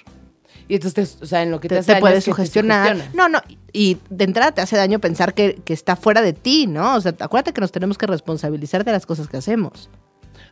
[0.68, 2.32] Y entonces, o sea, en lo que te, Te, hace te daño puedes es que
[2.32, 2.98] te sugestionar.
[3.14, 3.40] no, no,
[3.72, 6.96] y de entrada te hace daño pensar que, que está fuera de ti, ¿no?
[6.96, 9.90] O sea, acuérdate que nos tenemos que responsabilizar de las cosas que hacemos.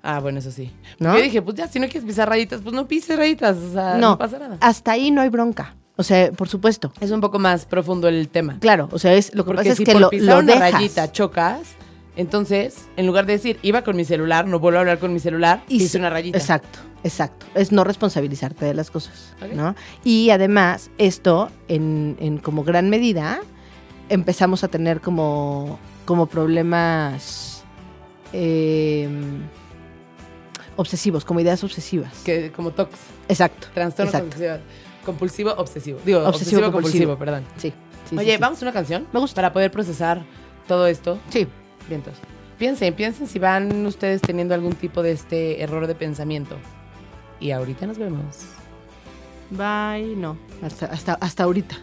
[0.03, 0.71] Ah, bueno, eso sí.
[0.99, 1.15] ¿No?
[1.15, 3.57] Yo dije, pues ya, si no quieres pisar rayitas, pues no pises rayitas.
[3.57, 4.57] O sea, no, no, pasa nada.
[4.59, 5.75] hasta ahí no hay bronca.
[5.95, 6.91] O sea, por supuesto.
[6.99, 8.57] Es un poco más profundo el tema.
[8.59, 10.39] Claro, o sea, es, lo que Porque pasa si es que por lo, pisar lo
[10.39, 10.71] una dejas.
[10.71, 11.59] rayita chocas,
[12.15, 15.19] entonces, en lugar de decir, iba con mi celular, no vuelvo a hablar con mi
[15.19, 16.37] celular, Y hice una rayita.
[16.37, 17.45] Exacto, exacto.
[17.55, 19.33] Es no responsabilizarte de las cosas.
[19.53, 19.75] ¿no?
[20.03, 23.39] Y además, esto, en, en como gran medida,
[24.09, 27.63] empezamos a tener como, como problemas
[28.33, 29.07] eh,
[30.75, 32.13] obsesivos, como ideas obsesivas.
[32.25, 32.93] Que, como TOX,
[33.29, 33.67] Exacto.
[33.73, 34.57] trastorno compulsivo,
[35.05, 35.99] compulsivo obsesivo.
[36.05, 36.29] Digo, Obsesivo
[36.67, 37.17] obsesivo, compulsivo, compulsivo.
[37.17, 37.43] perdón.
[37.57, 37.73] Sí.
[38.09, 38.37] sí, Oye, sí.
[38.41, 39.07] ¿vamos a una canción?
[39.13, 39.35] Me gusta.
[39.35, 40.23] Para poder procesar
[40.67, 41.17] todo esto.
[41.29, 41.47] Sí.
[41.87, 42.15] Vientos.
[42.57, 46.57] Piensen, piensen si van ustedes teniendo algún tipo de este error de pensamiento.
[47.39, 48.37] Y ahorita nos vemos.
[49.49, 50.37] Bye, no.
[50.61, 51.75] Hasta, hasta, hasta ahorita.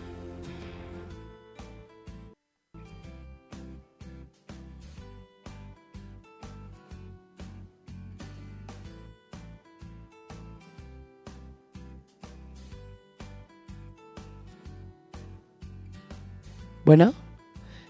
[16.85, 17.13] Bueno,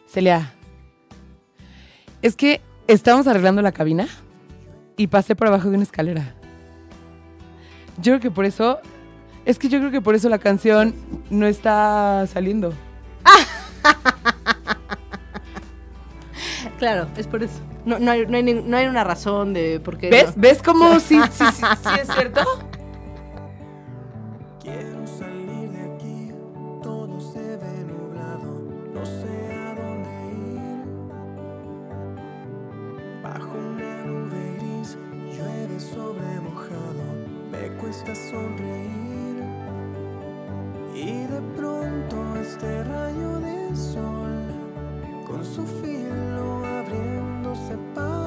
[0.08, 0.57] Celia,
[2.22, 4.06] es que estábamos arreglando la cabina
[4.96, 6.34] y pasé por abajo de una escalera.
[8.00, 8.78] Yo creo que por eso,
[9.44, 10.94] es que yo creo que por eso la canción
[11.30, 12.72] no está saliendo.
[16.78, 17.54] Claro, es por eso.
[17.84, 20.10] No, no, hay, no, hay, ni- no hay una razón de por qué.
[20.10, 20.36] ¿Ves?
[20.36, 20.42] no.
[20.42, 22.40] ¿Ves cómo sí, sí, sí, sí es cierto?
[45.28, 48.17] Con su filo abriéndose paso,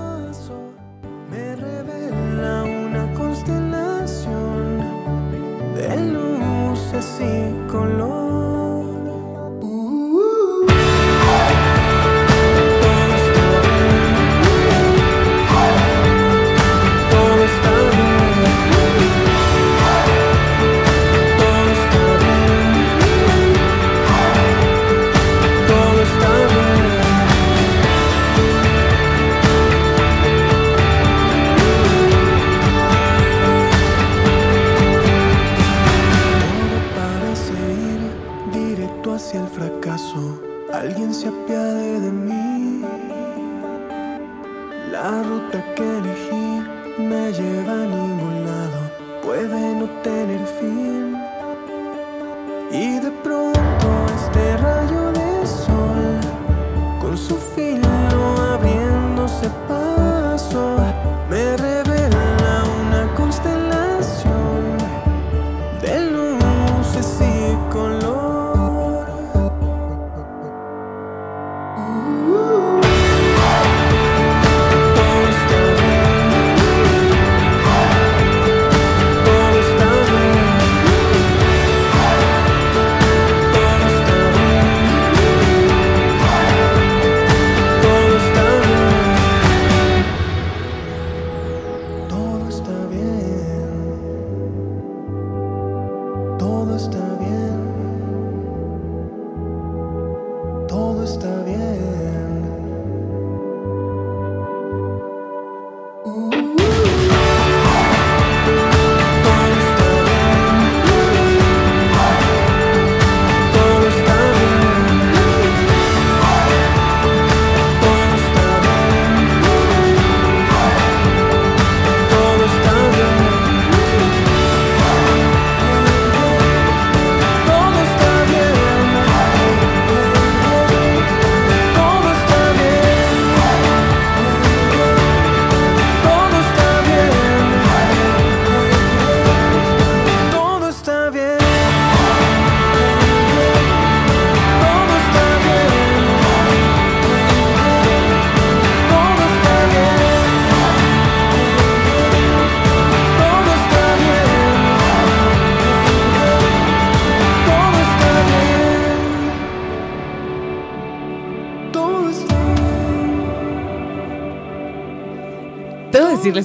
[101.03, 101.61] está bien.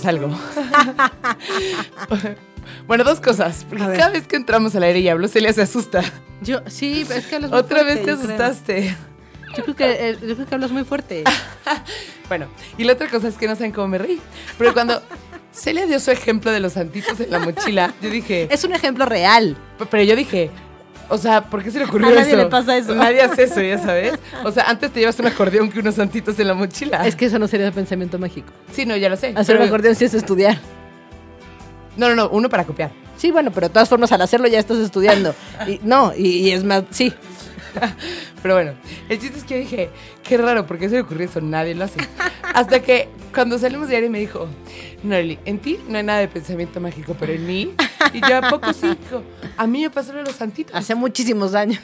[0.06, 0.28] Algo.
[2.86, 3.64] bueno, dos cosas.
[3.68, 3.98] Porque A ver.
[3.98, 6.02] cada vez que entramos al aire y hablo, Celia se asusta.
[6.40, 8.26] Yo, sí, es que hablas muy Otra vez te yo creo.
[8.26, 8.96] asustaste.
[9.56, 11.24] Yo creo, que, eh, yo creo que hablas muy fuerte.
[12.28, 14.20] Bueno, y la otra cosa es que no saben cómo me reí.
[14.58, 15.00] Pero cuando
[15.52, 19.06] Celia dio su ejemplo de los santitos en la mochila, yo dije, Es un ejemplo
[19.06, 19.56] real.
[19.88, 20.50] pero yo dije,
[21.08, 22.36] o sea, ¿por qué se le ocurrió A nadie eso?
[22.36, 22.94] le pasa eso.
[22.94, 24.14] Nadie hace eso, ya sabes.
[24.44, 27.06] O sea, antes te llevas un acordeón que unos santitos en la mochila.
[27.06, 28.48] Es que eso no sería el pensamiento mágico.
[28.72, 29.28] Sí, no, ya lo sé.
[29.28, 30.58] Hacer pero- un acordeón sí es estudiar.
[31.96, 32.90] No, no, no, uno para copiar.
[33.16, 35.34] Sí, bueno, pero de todas formas al hacerlo ya estás estudiando.
[35.66, 37.12] Y, no, y, y es más, sí.
[38.42, 38.72] Pero bueno,
[39.08, 39.90] el chiste es que yo dije,
[40.22, 41.40] qué raro, ¿por qué se le ocurrió eso?
[41.40, 41.98] Nadie lo hace.
[42.54, 44.49] Hasta que cuando salimos de aire me dijo,
[45.03, 47.75] Norely, en ti no hay nada de pensamiento mágico, pero en mí.
[48.14, 48.88] Y yo, ¿a poco sí?
[48.88, 49.22] Dijo,
[49.59, 50.75] a mí me de los santitos.
[50.75, 51.79] Hace muchísimos años.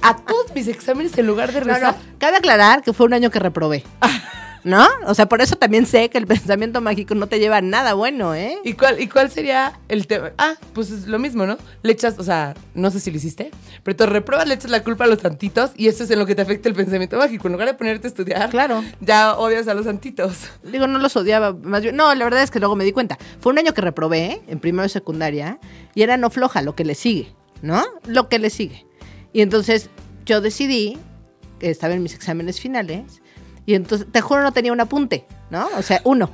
[0.00, 3.14] A todos mis exámenes, en lugar de No, rezar, no, cabe aclarar que fue un
[3.14, 3.82] año que reprobé.
[4.64, 4.86] ¿No?
[5.06, 7.92] O sea, por eso también sé que el pensamiento mágico no te lleva a nada
[7.92, 8.56] bueno, ¿eh?
[8.64, 10.32] ¿Y cuál, ¿Y cuál sería el tema?
[10.38, 11.58] Ah, pues es lo mismo, ¿no?
[11.82, 13.50] Le echas, o sea, no sé si lo hiciste,
[13.82, 16.24] pero te repruebas, le echas la culpa a los santitos y eso es en lo
[16.24, 17.46] que te afecta el pensamiento mágico.
[17.48, 18.82] En lugar de ponerte a estudiar, Claro.
[19.00, 20.48] ya odias a los santitos.
[20.62, 21.94] Digo, no los odiaba, más bien.
[21.94, 23.18] No, la verdad es que luego me di cuenta.
[23.40, 25.58] Fue un año que reprobé en primero de secundaria
[25.94, 27.84] y era no floja lo que le sigue, ¿no?
[28.06, 28.86] Lo que le sigue.
[29.34, 29.90] Y entonces
[30.24, 30.96] yo decidí
[31.58, 33.20] que estaba en mis exámenes finales
[33.66, 35.68] y entonces, te juro, no tenía un apunte, ¿no?
[35.78, 36.30] O sea, uno.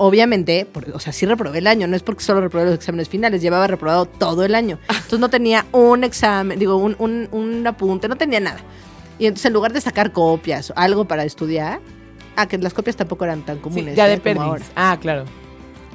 [0.00, 3.42] Obviamente, o sea, sí reprobé el año, no es porque solo reprobé los exámenes finales,
[3.42, 4.78] llevaba reprobado todo el año.
[4.88, 8.60] Entonces no tenía un examen, digo, un, un, un apunte, no tenía nada.
[9.18, 11.80] Y entonces en lugar de sacar copias o algo para estudiar,
[12.36, 13.96] ah, que las copias tampoco eran tan Sí, comunes.
[13.96, 14.10] ya ¿eh?
[14.10, 14.40] de como perdis.
[14.42, 14.64] ahora.
[14.76, 15.24] Ah, claro.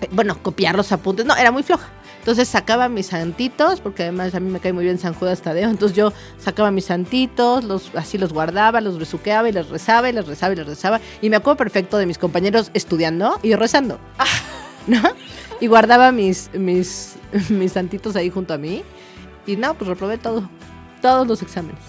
[0.02, 1.88] Eh, Bueno, copiar los apuntes, no, era muy floja.
[2.24, 5.70] Entonces sacaba mis santitos, porque además a mí me cae muy bien San Judas Tadeo.
[5.70, 10.14] Entonces yo sacaba mis santitos, los, así los guardaba, los besuqueaba y les rezaba y
[10.14, 11.02] les rezaba y les rezaba.
[11.22, 14.00] Y me acuerdo perfecto de mis compañeros estudiando y yo rezando.
[14.88, 15.02] ¿No?
[15.60, 17.16] Y guardaba mis, mis,
[17.50, 18.84] mis santitos ahí junto a mí.
[19.46, 20.50] Y no, pues reprobé todo.
[21.02, 21.82] Todos los exámenes.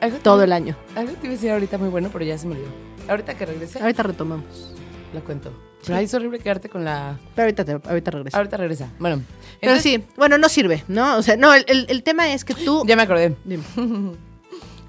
[0.00, 0.74] Algo Todo el año.
[0.96, 2.70] Algo te iba a decir ahorita muy bueno, pero ya se me olvidó.
[3.08, 4.74] Ahorita que regrese, Ahorita retomamos.
[5.14, 5.52] lo cuento.
[5.84, 7.18] Pero ahí es horrible quedarte con la...
[7.34, 8.36] Pero ahorita, te- ahorita regreso.
[8.36, 8.88] Ahorita regresa.
[8.98, 9.22] Bueno.
[9.60, 11.16] Pero entonces- sí, bueno, no sirve, ¿no?
[11.16, 12.84] O sea, no, el, el- el tema es que tú...
[12.86, 13.34] Ya me acordé.
[13.44, 13.62] Dime.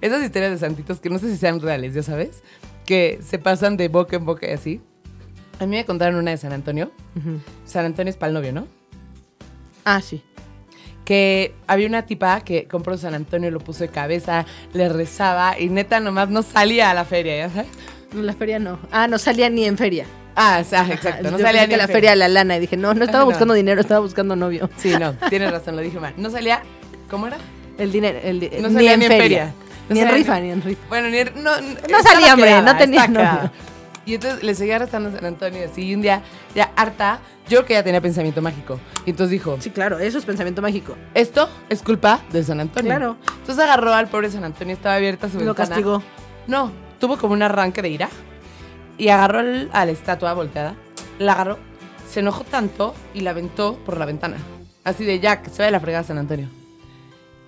[0.02, 2.42] Esas historias de santitos que no sé si sean reales, ya sabes,
[2.86, 4.82] que se pasan de boca en boca y así.
[5.60, 6.92] A mí me contaron una de San Antonio.
[7.18, 7.40] Ujú.
[7.66, 8.68] San Antonio es para el novio, ¿no?
[9.84, 10.24] Ah, sí.
[11.06, 15.68] Que había una tipa que compró San Antonio, lo puso de cabeza, le rezaba y
[15.70, 17.68] neta nomás no salía a la feria, ¿ya sabes?
[18.14, 18.80] No, la feria no.
[18.92, 20.06] Ah, no salía ni en feria.
[20.42, 22.62] Ah, o sea, exacto, no Yo salía ni que la feria de la lana y
[22.62, 23.30] dije, no, no estaba No.
[23.30, 24.70] buscando dinero, estaba buscando novio.
[24.78, 26.14] Sí, no, tienes razón, lo dije mal.
[26.16, 26.62] No salía,
[27.10, 27.38] ¿cómo era?
[27.78, 29.54] El dinero, el di- No salía ni en feria.
[29.90, 30.82] No Ni en rifa, ni en rifa.
[30.88, 33.52] Bueno, ni en- no, no, salía, hombre, no tenía novio.
[34.06, 35.94] Y entonces le seguía rezando a San Antonio y así.
[35.94, 36.22] Un día,
[36.56, 38.80] ya harta, yo creo que ya tenía pensamiento mágico.
[39.06, 40.96] Y entonces dijo, Sí, claro, eso es pensamiento mágico.
[41.14, 42.90] esto es culpa de San Antonio.
[42.90, 43.18] Claro.
[43.40, 45.68] Entonces agarró al pobre San Antonio, estaba abierta su Lo ventana.
[45.70, 46.02] castigó.
[46.48, 48.10] No, tuvo como un arranque de ira.
[49.00, 50.76] Y agarró al- a la estatua volteada.
[51.18, 51.58] La agarró,
[52.08, 54.38] se enojó tanto y la aventó por la ventana.
[54.84, 56.50] Así de ya, que se vaya la fregada San Antonio.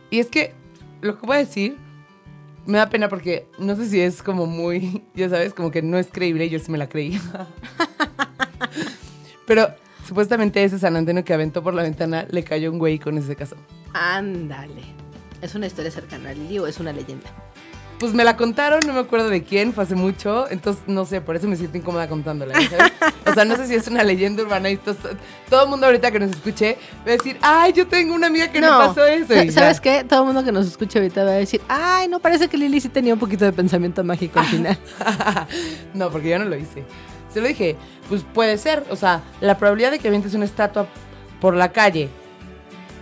[0.09, 0.53] Y es que
[1.01, 1.77] lo que voy a decir
[2.65, 5.97] me da pena porque no sé si es como muy, ya sabes, como que no
[5.97, 7.19] es creíble yo sí me la creí.
[9.45, 9.69] Pero
[10.07, 13.35] supuestamente ese San Antonio que aventó por la ventana le cayó un güey con ese
[13.35, 13.55] caso.
[13.93, 14.81] Ándale.
[15.41, 17.29] ¿Es una historia cercana al lío es una leyenda?
[18.01, 21.21] Pues me la contaron, no me acuerdo de quién, fue hace mucho, entonces no sé,
[21.21, 22.55] por eso me siento incómoda contándola.
[22.55, 22.91] ¿sabes?
[23.27, 24.95] O sea, no sé si es una leyenda urbana y esto-
[25.47, 28.47] todo el mundo ahorita que nos escuche va a decir, ay, yo tengo una amiga
[28.51, 29.35] que no, pasó eso.
[29.39, 29.51] y ya.
[29.51, 30.03] ¿Sabes qué?
[30.03, 32.81] Todo el mundo que nos escuche ahorita va a decir, ay, no, parece que Lili
[32.81, 34.77] sí tenía un poquito de pensamiento mágico al final.
[35.93, 36.83] no, porque yo no lo hice.
[37.31, 37.77] Se lo dije,
[38.09, 40.87] pues puede ser, o sea, la probabilidad de que avientes una estatua
[41.39, 42.09] por la calle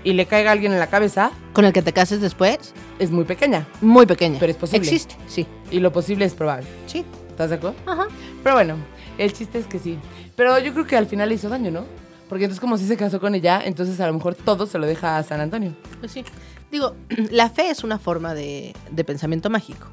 [0.03, 3.11] y le caiga a alguien en la cabeza Con el que te cases después, es
[3.11, 4.37] muy pequeña muy pequeña.
[4.39, 4.87] Pero es posible.
[4.87, 5.47] Existe, sí.
[5.71, 6.67] y lo posible es probable.
[6.87, 7.05] Sí.
[7.29, 7.77] ¿Estás de acuerdo?
[7.85, 8.07] Ajá.
[8.43, 8.75] Pero bueno,
[9.17, 9.97] el chiste es que sí.
[10.35, 11.85] Pero yo creo que al final le hizo daño, ¿no?
[12.27, 14.85] Porque entonces como si se casó con ella, entonces a lo mejor todo se lo
[14.85, 15.73] deja a San Antonio.
[15.99, 16.23] Pues sí.
[16.71, 16.95] Digo,
[17.31, 19.87] la fe es una forma de, de pensamiento mágico.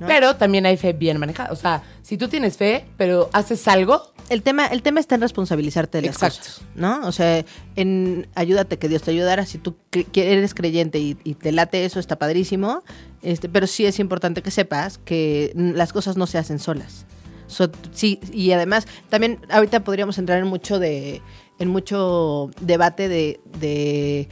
[0.00, 0.06] ¿no?
[0.06, 1.52] Pero también hay fe bien manejada.
[1.52, 5.20] O sea, si tú tienes fe, pero haces algo, el tema, el tema está en
[5.20, 6.38] responsabilizarte de las Exacto.
[6.38, 7.06] cosas, ¿no?
[7.06, 7.44] O sea,
[7.76, 9.44] en ayúdate que Dios te ayudara.
[9.46, 12.82] Si tú cre- eres creyente y, y te late eso, está padrísimo.
[13.22, 17.06] Este, pero sí es importante que sepas que las cosas no se hacen solas.
[17.46, 21.20] So- sí, y además, también ahorita podríamos entrar en mucho de,
[21.58, 24.28] en mucho debate de, de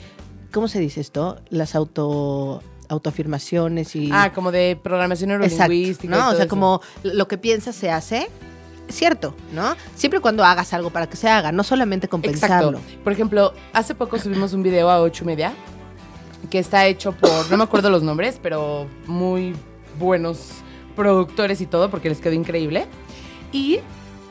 [0.52, 1.40] ¿cómo se dice esto?
[1.50, 6.16] Las auto autoafirmaciones y ah, como de programación Exacto, neurolingüística.
[6.16, 6.28] y ¿no?
[6.30, 6.48] O sea, eso.
[6.48, 8.28] como lo que piensas se hace,
[8.92, 9.76] cierto, ¿no?
[9.94, 12.78] Siempre cuando hagas algo para que se haga, no solamente con pensarlo.
[12.78, 13.00] Exacto.
[13.04, 15.52] Por ejemplo, hace poco subimos un video a ocho y media
[16.48, 19.54] que está hecho por, no me acuerdo los nombres, pero muy
[19.98, 20.48] buenos
[20.96, 22.86] productores y todo, porque les quedó increíble.
[23.52, 23.80] Y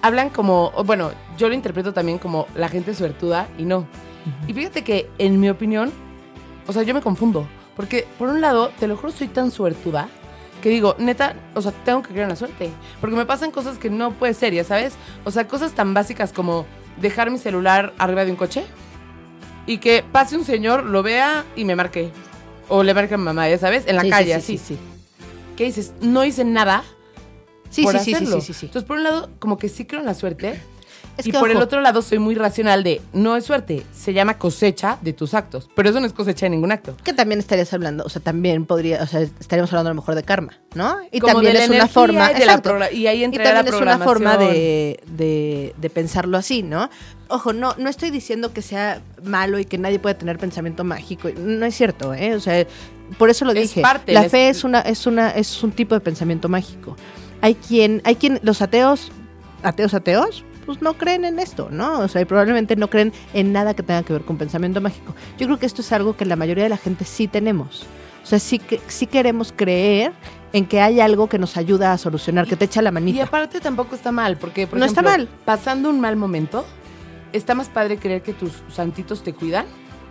[0.01, 3.85] hablan como, bueno, yo lo interpreto también como la gente suertuda y no.
[4.47, 5.91] Y fíjate que, en mi opinión,
[6.67, 7.47] o sea, yo me confundo.
[7.75, 10.09] Porque, por un lado, te lo juro, soy tan suertuda
[10.61, 12.69] que digo, neta, o sea, tengo que creer en la suerte.
[13.01, 14.93] Porque me pasan cosas que no puede ser, ya sabes.
[15.25, 16.65] O sea, cosas tan básicas como
[17.01, 18.63] dejar mi celular arriba de un coche
[19.65, 22.11] y que pase un señor, lo vea y me marque.
[22.67, 24.57] O le marque a mi mamá, ya sabes, en la Sí, calle, sí, así.
[24.57, 24.79] sí, sí.
[25.55, 25.93] ¿Qué dices?
[26.01, 26.83] No hice nada
[27.69, 28.65] Sí, por sí, sí, sí, sí, sí.
[28.65, 30.59] Entonces, por un lado, como que sí creo en la suerte.
[31.19, 34.13] Es y que, por el otro lado, soy muy racional de, no es suerte, se
[34.13, 35.69] llama cosecha de tus actos.
[35.75, 36.95] Pero eso no es cosecha de ningún acto.
[37.03, 40.15] que también estarías hablando, o sea, también podría, o sea, estaríamos hablando a lo mejor
[40.15, 40.97] de karma, ¿no?
[41.11, 42.75] Y Como también de la es una forma, y de exacto.
[42.91, 46.89] y ahí Y entraría la también es una forma de, de, de pensarlo así, ¿no?
[47.27, 51.29] Ojo, no, no estoy diciendo que sea malo y que nadie puede tener pensamiento mágico.
[51.37, 52.33] No es cierto, ¿eh?
[52.33, 52.65] O sea,
[53.19, 53.81] por eso lo Es dije.
[53.81, 56.95] parte, la es- fe es una, es una, es un tipo de pensamiento mágico.
[57.41, 59.11] Hay quien, hay quien, los ateos,
[59.63, 61.97] ateos, ateos, pues no creen en esto, ¿no?
[62.01, 65.15] O sea, y probablemente no creen en nada que tenga que ver con pensamiento mágico.
[65.39, 67.87] Yo creo que esto es algo que la mayoría de la gente sí tenemos.
[68.23, 70.11] O sea, sí, que, sí queremos creer
[70.53, 73.23] en que hay algo que nos ayuda a solucionar, que te echa la Y manita.
[73.23, 75.39] aparte tampoco está mal, porque, por No está ejemplo, mal.
[75.43, 76.63] pasando un mal momento,
[77.33, 79.65] está más padre creer que tus santitos te cuidan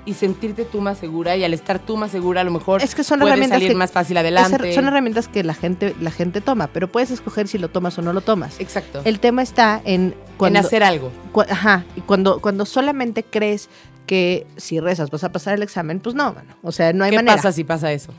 [0.06, 2.94] y sentirte tú más segura y al estar tú más segura a lo mejor Es
[2.94, 4.72] que son puedes herramientas salir que- más fácil adelante.
[4.74, 8.02] son herramientas que la gente, la gente toma, pero puedes escoger si lo tomas o
[8.02, 8.58] no lo tomas.
[8.58, 9.02] Exacto.
[9.04, 11.10] El tema está en cuando, en hacer algo.
[11.32, 13.68] cu- ajá, y cuando, cuando solamente crees
[14.06, 16.54] que si rezas vas a pasar el examen, pues no, mano.
[16.62, 17.36] O sea, no hay ¿Qué manera.
[17.36, 18.12] pasa si pasa eso?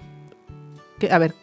[1.00, 1.34] Que- a ver,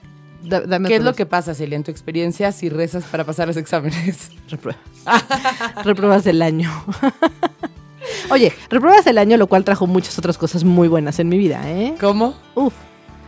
[0.44, 3.48] da- dame ¿Qué es lo que pasa, Celia, en tu experiencia si rezas para pasar
[3.48, 4.30] los exámenes?
[4.48, 4.82] Repruebas.
[5.84, 6.70] repruebas del año.
[8.30, 11.68] Oye, repruebas del año, lo cual trajo muchas otras cosas muy buenas en mi vida,
[11.68, 11.94] ¿eh?
[12.00, 12.34] ¿Cómo?
[12.54, 12.72] Uf.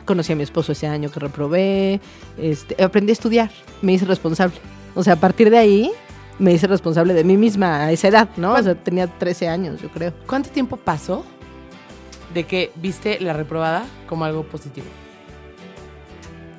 [0.04, 2.00] Conocí a mi esposo ese año que reprobé.
[2.38, 3.50] Este, aprendí a estudiar.
[3.82, 4.54] Me hice responsable.
[4.94, 5.90] O sea, a partir de ahí
[6.38, 8.54] me hice responsable de mí misma a esa edad, ¿no?
[8.54, 10.12] O sea, tenía 13 años, yo creo.
[10.26, 11.24] ¿Cuánto tiempo pasó
[12.32, 14.86] de que viste la reprobada como algo positivo?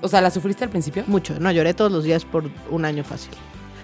[0.02, 1.04] O sea, ¿la sufriste al principio?
[1.08, 1.40] Mucho.
[1.40, 3.32] No, lloré todos los días por un año fácil.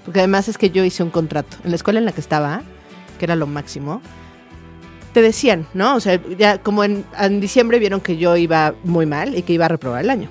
[0.03, 1.57] Porque además es que yo hice un contrato.
[1.63, 2.61] En la escuela en la que estaba,
[3.17, 4.01] que era lo máximo,
[5.13, 5.95] te decían, ¿no?
[5.95, 9.53] O sea, ya como en, en diciembre vieron que yo iba muy mal y que
[9.53, 10.29] iba a reprobar el año.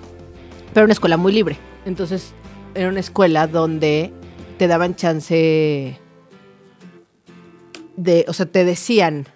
[0.69, 1.57] Pero era una escuela muy libre.
[1.85, 2.33] Entonces,
[2.75, 4.13] era una escuela donde
[4.59, 5.99] te daban chance
[7.97, 9.27] de, o sea, te decían,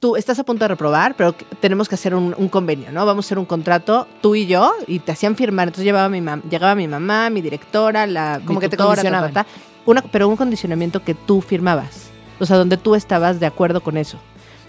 [0.00, 3.06] tú estás a punto de reprobar, pero tenemos que hacer un, un convenio, ¿no?
[3.06, 5.68] Vamos a hacer un contrato, tú y yo, y te hacían firmar.
[5.68, 9.08] Entonces llevaba mi mam- llegaba mi mamá, mi directora, la Como que te tutora, ta,
[9.10, 9.32] condicionaban.
[9.32, 9.50] ta, ta.
[9.86, 12.10] Una- pero un condicionamiento que tú firmabas.
[12.40, 14.18] O sea, donde tú estabas de acuerdo con eso.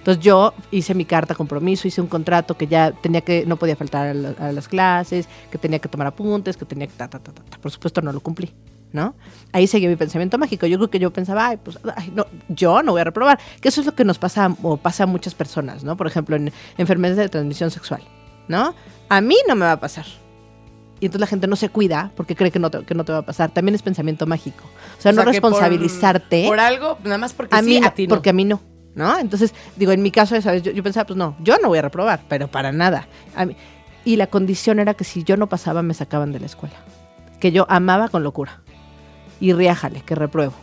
[0.06, 3.76] Entonces yo hice mi carta compromiso, hice un contrato que ya tenía que, no podía
[3.76, 7.08] faltar a, la- a las clases, que tenía que tomar apuntes, que tenía que ta,
[7.08, 7.41] ta, ta, ta.
[7.60, 8.53] Por supuesto no lo cumplí,
[8.93, 9.16] ¿no?
[9.51, 10.68] Ahí seguía mi pensamiento mágico.
[10.68, 13.39] Yo creo que yo pensaba, ay, pues, ay, no, yo no voy a reprobar.
[13.60, 15.97] Que eso es lo que nos pasa o pasa a muchas personas, ¿no?
[15.97, 18.03] Por ejemplo, en enfermedades de transmisión sexual,
[18.47, 18.76] ¿no?
[19.10, 20.06] A mí no me va a pasar.
[20.99, 23.12] Y entonces la gente no se cuida porque cree que no te, que no te
[23.12, 23.49] va a pasar.
[23.49, 24.64] También es pensamiento mágico.
[24.99, 27.89] O sea, O no sea, responsabilizarte Por, algo, nada más porque a sí, mí a
[27.89, 28.14] ti no.
[28.16, 28.62] porque a mí no,
[28.96, 29.18] ¿no?
[29.20, 30.64] Entonces, digo, en mi caso, ¿sabes?
[30.64, 33.08] Yo, pensaba, pues no, yo no voy a reprobar, pero para nada.
[34.06, 36.76] Y la condición era que si yo no pasaba me sacaban de la escuela.
[37.39, 38.62] Que yo amaba con locura.
[39.39, 40.54] Y riájale, que repruebo.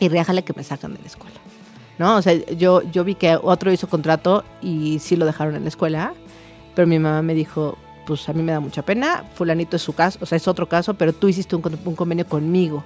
[0.00, 1.36] Y riájale que me sacan de la escuela.
[1.98, 2.16] ¿No?
[2.16, 5.68] O sea, yo, yo vi que otro hizo contrato y sí lo dejaron en la
[5.68, 6.12] escuela,
[6.74, 9.92] pero mi mamá me dijo, pues a mí me da mucha pena, fulanito es su
[9.92, 12.82] caso, o sea, es otro caso, pero tú hiciste un, un convenio conmigo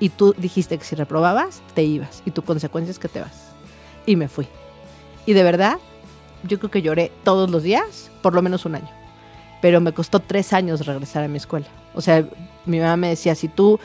[0.00, 3.51] y tú dijiste que si reprobabas, te ibas y tu consecuencia es que te vas.
[4.06, 4.46] Y me fui.
[5.26, 5.78] Y de verdad,
[6.44, 8.90] yo creo que lloré todos los días, por lo menos un año.
[9.60, 11.66] Pero me costó tres años regresar a mi escuela.
[11.94, 12.26] O sea,
[12.66, 13.78] mi mamá me decía, si tú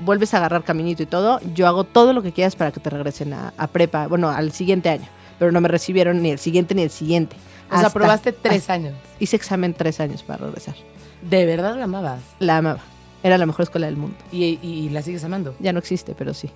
[0.00, 2.90] vuelves a agarrar caminito y todo, yo hago todo lo que quieras para que te
[2.90, 5.06] regresen a, a prepa, bueno, al siguiente año.
[5.38, 7.36] Pero no me recibieron ni el siguiente ni el siguiente.
[7.70, 8.94] O sea, probaste tres años.
[9.18, 10.76] Hice examen tres años para regresar.
[11.22, 12.20] De verdad la amabas.
[12.38, 12.80] La amaba.
[13.24, 14.16] Era la mejor escuela del mundo.
[14.30, 15.56] Y, y la sigues amando.
[15.58, 16.50] Ya no existe, pero sí.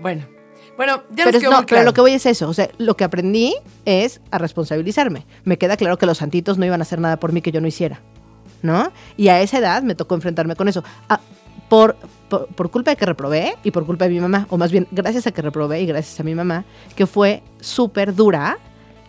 [0.00, 0.26] Bueno.
[0.76, 1.84] Bueno, ya pero, es- no, muy pero claro.
[1.84, 2.48] lo que voy es eso.
[2.48, 3.54] O sea, lo que aprendí
[3.84, 5.26] es a responsabilizarme.
[5.44, 7.60] Me queda claro que los santitos no iban a hacer nada por mí que yo
[7.60, 8.00] no hiciera.
[8.62, 8.90] ¿No?
[9.16, 10.82] Y a esa edad me tocó enfrentarme con eso.
[11.08, 11.20] Ah,
[11.68, 11.96] por,
[12.30, 14.86] por, por culpa de que reprobé y por culpa de mi mamá, o más bien
[14.90, 16.64] gracias a que reprobé y gracias a mi mamá,
[16.96, 18.56] que fue súper dura.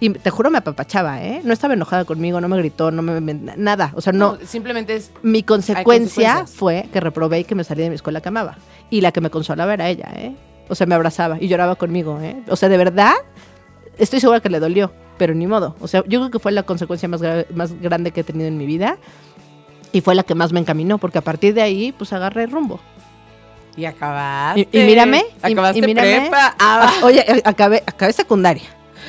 [0.01, 1.39] Y te juro me apapachaba, ¿eh?
[1.45, 3.21] No estaba enojada conmigo, no me gritó, no me...
[3.21, 3.93] me- nada.
[3.95, 4.37] O sea, no...
[4.45, 5.09] simplemente es.
[5.23, 8.57] Mi consecuencia fue que reprobé y que me salí de mi escuela que amaba.
[8.89, 10.35] Y la que me consolaba era ella, ¿eh?
[10.69, 12.37] O sea, me abrazaba y lloraba conmigo, ¿eh?
[12.49, 13.13] O sea, de verdad,
[13.97, 15.75] estoy segura que le dolió, pero ni modo.
[15.79, 18.47] O sea, yo creo que fue la consecuencia más, gra- más grande que he tenido
[18.47, 18.97] en mi vida
[19.91, 22.79] y fue la que más me encaminó, porque a partir de ahí, pues agarré rumbo.
[23.77, 24.67] Y acabaste.
[24.71, 26.21] Y, y mírame, Acabaste y, mírame.
[26.21, 26.55] prepa.
[26.59, 28.63] Ah, Ah, oye, eh, acabé, acabé secundaria,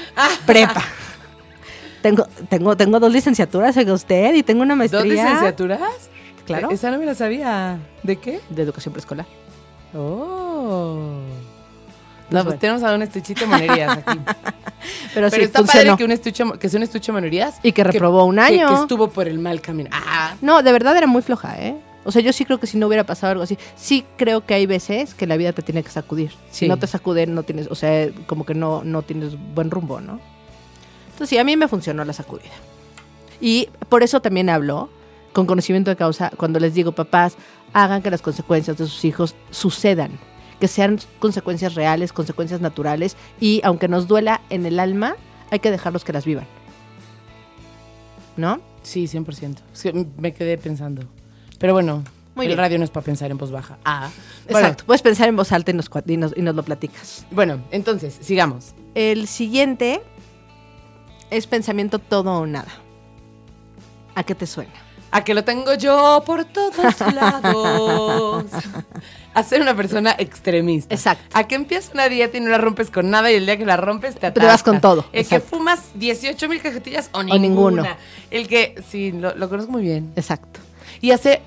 [0.46, 0.82] prepa.
[2.02, 5.00] Tengo, tengo, tengo dos licenciaturas, oiga usted, y tengo una maestría.
[5.02, 5.80] ¿Dos licenciaturas?
[6.46, 6.70] Claro.
[6.70, 7.78] Esa no me la sabía.
[8.04, 8.40] ¿De qué?
[8.50, 9.26] De educación preescolar.
[9.94, 11.14] Oh.
[12.28, 14.18] Pues No, pues tenemos a un estuchito de monerías aquí.
[14.26, 14.34] Pero,
[15.14, 15.84] Pero sí, está funcionó.
[15.92, 17.56] padre que un estuche, que sea un estuche de monerías.
[17.62, 18.68] Y que reprobó un que- año.
[18.68, 19.90] Que, estuvo por el mal camino.
[19.92, 21.76] Ah, No, de verdad era muy floja, ¿eh?
[22.04, 24.54] O sea, yo sí creo que si no hubiera pasado algo así, sí creo que
[24.54, 26.30] hay veces que la vida te tiene que sacudir.
[26.52, 30.00] Si no te sacude, no tienes, o sea, como que no, no tienes buen rumbo,
[30.00, 30.20] ¿no?
[31.06, 32.52] Entonces sí, a mí me funcionó la sacudida.
[33.40, 34.88] Y por eso también hablo
[35.32, 37.36] con conocimiento de causa cuando les digo, papás,
[37.72, 40.12] hagan que las consecuencias de sus hijos sucedan,
[40.60, 45.16] que sean consecuencias reales, consecuencias naturales, y aunque nos duela en el alma,
[45.50, 46.46] hay que dejarlos que las vivan.
[48.36, 48.60] ¿No?
[48.82, 49.56] sí, 100%.
[49.74, 51.02] Es que me quedé pensando.
[51.58, 52.04] Pero bueno,
[52.36, 52.58] Muy el bien.
[52.58, 53.78] radio no es para pensar en voz baja.
[53.84, 54.10] Ah,
[54.48, 54.84] bueno, Exacto.
[54.86, 57.26] Puedes pensar en voz alta y nos, cua- y nos- y nos lo platicas.
[57.32, 58.74] Bueno, entonces, sigamos.
[58.94, 60.02] El siguiente
[61.30, 62.68] es pensamiento todo o nada.
[64.14, 64.70] ¿A qué te suena?
[65.16, 68.44] A que lo tengo yo por todos lados.
[69.34, 70.94] A ser una persona extremista.
[70.94, 71.24] Exacto.
[71.32, 73.64] A que empiezas una dieta y no la rompes con nada y el día que
[73.64, 74.80] la rompes te Te vas con atascas.
[74.82, 75.44] todo, El exacto.
[75.50, 77.38] que fumas 18 mil cajetillas o ninguna.
[77.82, 77.86] ninguno.
[78.30, 80.12] El que, sí, lo, lo conozco muy bien.
[80.16, 80.60] Exacto.
[81.00, 81.40] Y hace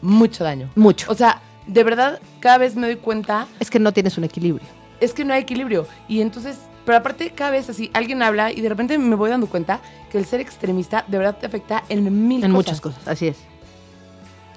[0.00, 0.70] mucho daño.
[0.74, 1.10] Mucho.
[1.10, 4.66] O sea, de verdad, cada vez me doy cuenta, Es que no tienes un equilibrio.
[5.00, 5.86] es que no hay equilibrio.
[6.08, 9.46] Y entonces, pero aparte, cada vez así, alguien habla y de repente me voy dando
[9.46, 12.66] cuenta que el ser extremista de verdad te afecta en mil En cosas.
[12.66, 13.36] muchas cosas, así es.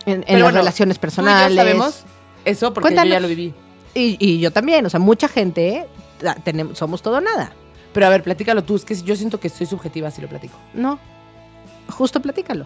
[0.05, 1.49] En, en las bueno, relaciones Tú y personales.
[1.55, 2.03] yo sabemos
[2.45, 3.53] eso porque yo ya lo viví.
[3.93, 4.85] Y, y yo también.
[4.85, 5.85] O sea, mucha gente
[6.43, 7.53] tenemos, somos todo nada.
[7.93, 8.75] Pero a ver, platícalo tú.
[8.75, 10.57] Es que yo siento que soy subjetiva si lo platico.
[10.73, 10.99] No.
[11.89, 12.65] Justo platícalo.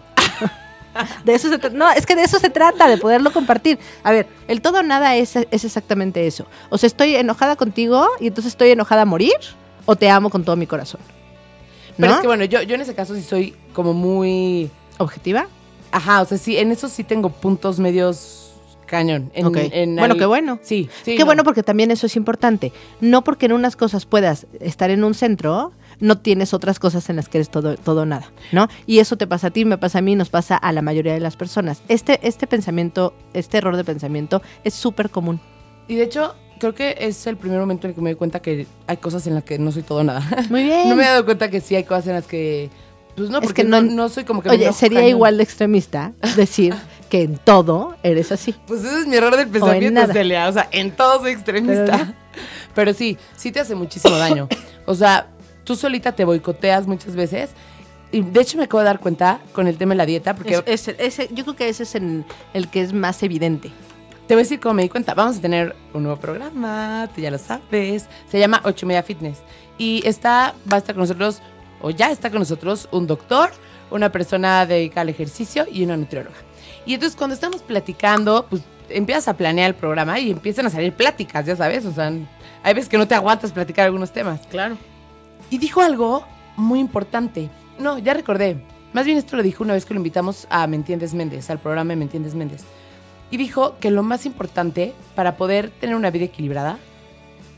[1.24, 3.78] De eso se no, es que de eso se trata, de poderlo compartir.
[4.02, 6.46] A ver, el todo o nada es, es exactamente eso.
[6.70, 9.34] O sea, estoy enojada contigo y entonces estoy enojada a morir
[9.86, 11.00] o te amo con todo mi corazón.
[11.96, 14.70] Pero es que bueno, yo, yo en ese caso sí soy como muy...
[14.98, 15.48] ¿Objetiva?
[15.90, 18.47] Ajá, o sea, sí, en eso sí tengo puntos medios
[18.88, 19.30] cañón.
[19.34, 19.56] En, Ok.
[19.60, 20.58] en Bueno, al- qué bueno.
[20.62, 21.12] Sí, sí.
[21.14, 21.26] Qué no.
[21.26, 22.72] bueno porque también eso es importante.
[23.00, 27.16] No porque en unas cosas puedas estar en un centro, no tienes otras cosas en
[27.16, 28.68] las que eres todo, todo nada, ¿no?
[28.86, 31.12] Y eso te pasa a ti, me pasa a mí, nos pasa a la mayoría
[31.14, 31.82] de las personas.
[31.88, 35.40] Este, este pensamiento, este error de pensamiento es súper común.
[35.88, 38.40] Y de hecho, creo que es el primer momento en el que me doy cuenta
[38.40, 40.22] que hay cosas en las que no soy todo nada.
[40.50, 40.88] Muy bien.
[40.88, 42.70] no me he dado cuenta que sí hay cosas en las que...
[43.16, 44.48] Pues no, Es porque que no, no- no soy como que...
[44.50, 45.10] Oye, sería cañón.
[45.10, 46.72] igual de extremista decir
[47.08, 48.54] que en todo eres así.
[48.66, 50.12] Pues ese es mi error del pensamiento, nada.
[50.12, 50.48] Celia.
[50.48, 51.84] O sea, en todo soy extremista.
[51.98, 52.12] Pero-
[52.74, 54.48] Pero, sí, sí te hace muchísimo daño.
[54.86, 55.26] O sea,
[55.64, 57.50] tú solita te boicoteas muchas veces.
[58.12, 60.62] Y de hecho me acabo de dar cuenta con el tema de la dieta, porque
[60.66, 63.70] Es- es- ese- yo creo que ese es en el que es más evidente.
[64.28, 65.14] te voy a decir cómo me di cuenta.
[65.14, 68.06] Vamos a tener un nuevo programa, tú ya lo sabes.
[68.30, 69.38] Se llama 8 Media Fitness.
[69.78, 71.40] Y está, va a estar con nosotros,
[71.80, 73.50] o ya está con nosotros, un doctor,
[73.90, 76.36] una persona dedicada al ejercicio y una nutrióloga.
[76.88, 80.94] Y entonces cuando estamos platicando, pues empiezas a planear el programa y empiezan a salir
[80.94, 81.84] pláticas, ya sabes.
[81.84, 82.10] O sea,
[82.62, 84.46] hay veces que no te aguantas platicar algunos temas.
[84.46, 84.78] Claro.
[85.50, 86.24] Y dijo algo
[86.56, 87.50] muy importante.
[87.78, 88.64] No, ya recordé.
[88.94, 91.58] Más bien esto lo dijo una vez que lo invitamos a Me Entiendes Méndez, al
[91.58, 92.64] programa de Me Entiendes Méndez.
[93.30, 96.78] Y dijo que lo más importante para poder tener una vida equilibrada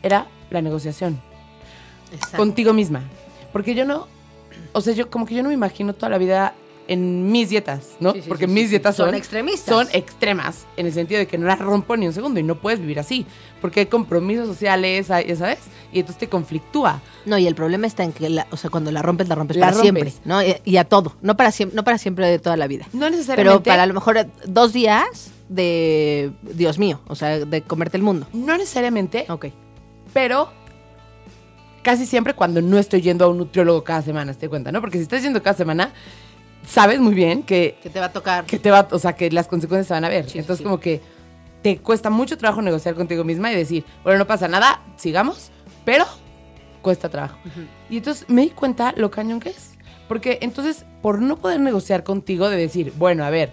[0.02, 1.20] era la negociación
[2.12, 2.36] Exacto.
[2.36, 3.04] contigo misma.
[3.52, 4.08] Porque yo no,
[4.72, 6.52] o sea, yo como que yo no me imagino toda la vida
[6.90, 8.12] en mis dietas, ¿no?
[8.12, 9.64] Sí, sí, Porque sí, mis dietas son son, extremistas.
[9.74, 12.56] Son extremas, en el sentido de que no las rompo ni un segundo y no
[12.56, 13.26] puedes vivir así.
[13.60, 15.58] Porque hay compromisos sociales, ya sabes,
[15.92, 17.00] y entonces te conflictúa.
[17.26, 19.56] No, y el problema está en que, la- o sea, cuando la rompes, la rompes
[19.56, 20.14] La para rompes.
[20.14, 20.42] siempre, ¿no?
[20.42, 22.86] Y, y a todo, no para siempre, no para siempre de toda la vida.
[22.92, 23.70] No Pero necesariamente.
[23.70, 28.26] para a lo mejor dos días de, Dios mío, o sea, de comerte el mundo.
[28.32, 29.46] No necesariamente, Ok.
[30.12, 30.50] pero
[31.82, 34.80] casi siempre cuando no estoy yendo a un nutriólogo cada semana, te cuenta, ¿no?
[34.80, 35.92] Porque si estás yendo cada semana,
[36.66, 38.44] sabes muy bien que Que te va a tocar.
[38.44, 40.28] que te va, o sea, que las consecuencias se van a ver.
[40.28, 40.64] Sí, Entonces, sí.
[40.64, 41.00] como que
[41.62, 45.50] te cuesta mucho trabajo negociar contigo misma y decir, bueno, no pasa nada, sigamos,
[45.84, 46.06] pero
[46.82, 47.36] cuesta trabajo.
[47.90, 49.72] Y entonces me di cuenta lo cañón que es.
[50.08, 53.52] Porque entonces, por no poder negociar contigo, de decir, bueno, a ver,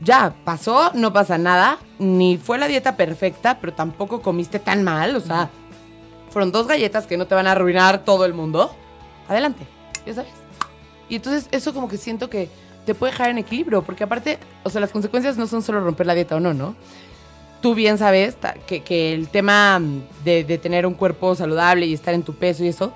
[0.00, 5.16] ya pasó, no pasa nada, ni fue la dieta perfecta, pero tampoco comiste tan mal,
[5.16, 5.50] o sea,
[6.30, 8.74] fueron dos galletas que no te van a arruinar todo el mundo.
[9.28, 9.66] Adelante,
[10.06, 10.30] ya sabes.
[11.08, 12.48] Y entonces eso como que siento que
[12.86, 16.06] te puede dejar en equilibrio, porque aparte, o sea, las consecuencias no son solo romper
[16.06, 16.74] la dieta o no, ¿no?
[17.62, 18.36] Tú bien sabes
[18.66, 19.80] que, que el tema
[20.24, 22.92] de, de tener un cuerpo saludable y estar en tu peso y eso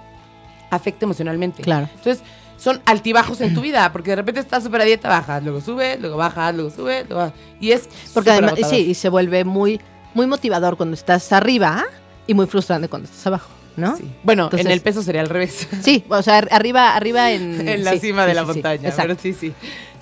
[0.70, 1.62] afecta emocionalmente.
[1.62, 1.88] Claro.
[1.94, 2.22] Entonces,
[2.59, 5.98] son altibajos en tu vida, porque de repente estás súper a dieta, bajas, luego subes,
[6.00, 7.38] luego bajas, luego subes, luego bajas.
[7.61, 8.76] Y es Porque además, agotador.
[8.76, 9.80] sí, y se vuelve muy,
[10.12, 11.84] muy motivador cuando estás arriba
[12.26, 13.48] y muy frustrante cuando estás abajo,
[13.79, 13.97] ¿no?
[13.97, 14.05] Sí.
[14.22, 15.66] Bueno, Entonces- en el peso sería al revés.
[15.83, 17.66] Sí, o sea, ar- arriba, arriba en...
[17.68, 18.93] en la sí, cima de la montaña.
[18.97, 19.53] pero sí, sí.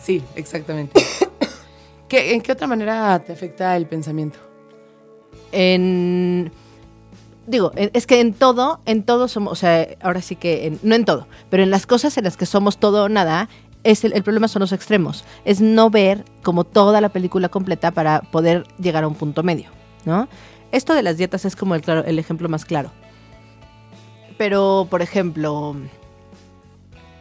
[0.03, 1.01] Sí, exactamente.
[2.09, 4.39] ¿Qué, ¿En qué otra manera te afecta el pensamiento?
[5.53, 6.51] En
[7.47, 10.81] digo, en- es que en todo, en todo somos, o sea, ahora sí que en-
[10.83, 13.49] no en todo, pero en las cosas en las que somos todo o nada,
[13.85, 15.25] es el, el problema son los extremos.
[15.45, 19.71] Es no ver como toda la película completa para poder llegar a un punto medio,
[20.05, 20.29] ¿no?
[20.73, 22.91] Esto de las dietas es como el, claro, el ejemplo más claro.
[24.39, 25.75] Pero, por ejemplo,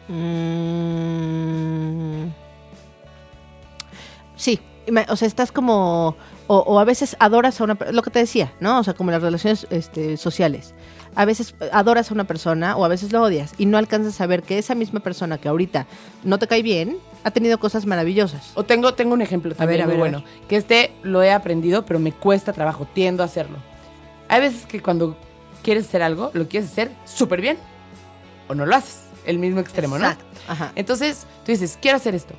[0.08, 2.26] mm,
[4.36, 4.60] sí,
[5.08, 8.52] o sea, estás como, o, o a veces adoras a una, lo que te decía,
[8.60, 8.78] ¿no?
[8.78, 10.74] O sea, como las relaciones este, sociales.
[11.14, 14.26] A veces adoras a una persona o a veces lo odias y no alcanzas a
[14.26, 15.86] ver que esa misma persona que ahorita
[16.24, 18.52] no te cae bien ha tenido cosas maravillosas.
[18.54, 20.24] O tengo, tengo un ejemplo también ver, a muy ver, a bueno.
[20.46, 23.56] Que este lo he aprendido, pero me cuesta trabajo, tiendo a hacerlo.
[24.28, 25.16] Hay veces que cuando
[25.66, 27.58] quieres hacer algo, lo quieres hacer súper bien
[28.46, 29.00] o no lo haces.
[29.26, 30.04] El mismo extremo, ¿no?
[30.06, 30.24] Exacto.
[30.46, 30.70] Ajá.
[30.76, 32.34] Entonces, tú dices, quiero hacer esto.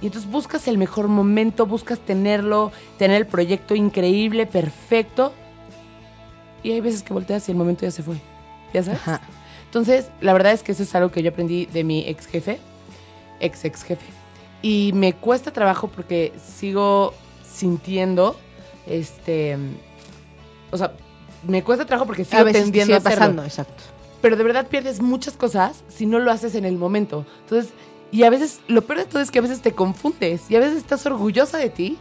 [0.00, 5.32] Y entonces buscas el mejor momento, buscas tenerlo, tener el proyecto increíble, perfecto.
[6.62, 8.14] Y hay veces que volteas y el momento ya se fue.
[8.72, 9.00] ¿Ya sabes?
[9.00, 9.22] Ajá.
[9.64, 12.60] Entonces, la verdad es que eso es algo que yo aprendí de mi ex jefe,
[13.40, 14.06] ex ex jefe.
[14.62, 17.12] Y me cuesta trabajo porque sigo
[17.44, 18.36] sintiendo,
[18.86, 19.58] este,
[20.70, 20.92] o sea,
[21.46, 23.82] me cuesta trabajo porque A sigo veces te tendiendo sigue a hacerlo pasando, exacto.
[24.20, 27.26] pero de verdad pierdes muchas cosas si no lo haces en el momento.
[27.44, 27.72] Entonces,
[28.10, 30.60] y a veces, lo peor de todo es que a veces te confundes y a
[30.60, 31.98] veces estás orgullosa de ti,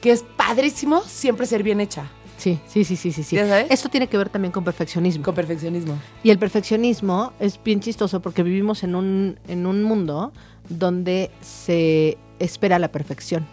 [0.00, 3.22] que es padrísimo siempre ser bien hecha, Sí, sí, sí, sí, sí.
[3.22, 3.36] sí.
[3.36, 3.66] ¿Ya sabes?
[3.70, 5.22] Esto tiene que ver también con perfeccionismo.
[5.22, 5.96] con perfeccionismo.
[6.24, 10.32] Y el perfeccionismo es bien chistoso porque vivimos en un, en un mundo
[10.68, 13.46] donde se espera la perfección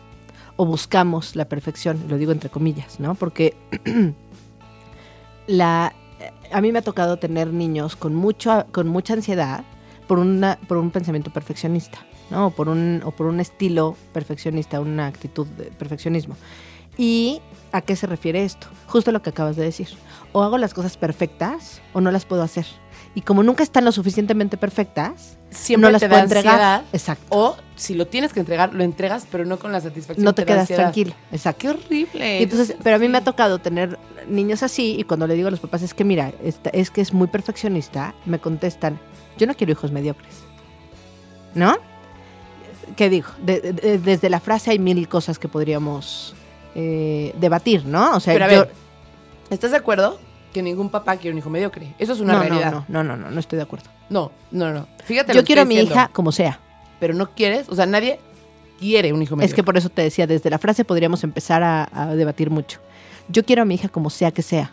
[0.56, 3.14] o buscamos la perfección, lo digo entre comillas, ¿no?
[3.14, 3.56] Porque
[5.50, 5.94] la,
[6.52, 9.64] a mí me ha tocado tener niños con, mucho, con mucha ansiedad
[10.08, 12.48] por, una, por un pensamiento perfeccionista, ¿no?
[12.48, 16.36] O por un, o por un estilo perfeccionista, una actitud de perfeccionismo.
[16.98, 17.42] ¿Y
[17.72, 18.68] a qué se refiere esto?
[18.86, 19.88] Justo lo que acabas de decir.
[20.34, 22.66] O hago las cosas perfectas o no las puedo hacer.
[23.16, 26.54] Y como nunca están lo suficientemente perfectas, Siempre no las te da entregar.
[26.54, 26.84] ansiedad.
[26.94, 27.26] Exacto.
[27.30, 30.24] O si lo tienes que entregar, lo entregas, pero no con la satisfacción.
[30.24, 31.14] No te da quedas tranquilo.
[31.32, 31.60] Exacto.
[31.62, 32.40] Qué horrible.
[32.40, 33.98] Y entonces, pero a mí me ha tocado tener
[34.28, 37.02] niños así y cuando le digo a los papás es que mira, esta- es que
[37.02, 39.00] es muy perfeccionista, me contestan,
[39.38, 40.36] yo no quiero hijos mediocres.
[41.56, 41.78] ¿No?
[42.96, 43.30] ¿Qué digo?
[43.42, 46.36] De- de- desde la frase hay mil cosas que podríamos
[46.76, 48.16] eh, debatir, ¿no?
[48.16, 48.72] O sea, Pero a yo- ver,
[49.50, 50.20] ¿estás de acuerdo
[50.54, 51.94] que ningún papá quiere un hijo mediocre?
[52.00, 52.72] Eso es una no, realidad.
[52.72, 53.90] no, no, no, no, no estoy de acuerdo.
[54.10, 54.88] No, no, no.
[55.04, 55.34] Fíjate.
[55.34, 55.94] Yo lo que quiero a mi diciendo.
[55.96, 56.60] hija como sea.
[57.00, 58.20] Pero no quieres, o sea, nadie
[58.80, 59.52] quiere un hijo mediocre.
[59.52, 62.80] Es que por eso te decía, desde la frase podríamos empezar a, a debatir mucho.
[63.28, 64.72] Yo quiero a mi hija como sea que sea.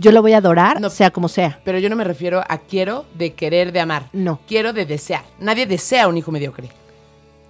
[0.00, 0.90] Yo la voy a adorar, No.
[0.90, 1.60] sea como sea.
[1.64, 4.04] Pero yo no me refiero a quiero de querer, de amar.
[4.12, 4.40] No.
[4.46, 5.24] Quiero de desear.
[5.40, 6.68] Nadie desea un hijo mediocre.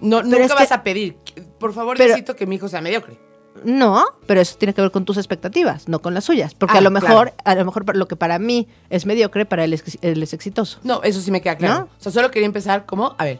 [0.01, 1.17] No, Pero nunca vas que- a pedir,
[1.59, 3.17] por favor, Pero- necesito que mi hijo sea mediocre.
[3.63, 6.53] No, pero eso tiene que ver con tus expectativas, no con las suyas.
[6.53, 7.35] Porque Ah, a lo mejor, claro.
[7.45, 10.79] a lo mejor lo que para mí es mediocre, para él es, él es exitoso.
[10.83, 11.73] No, eso sí me queda claro.
[11.81, 11.83] ¿No?
[11.85, 13.39] O sea, solo quería empezar como, a ver,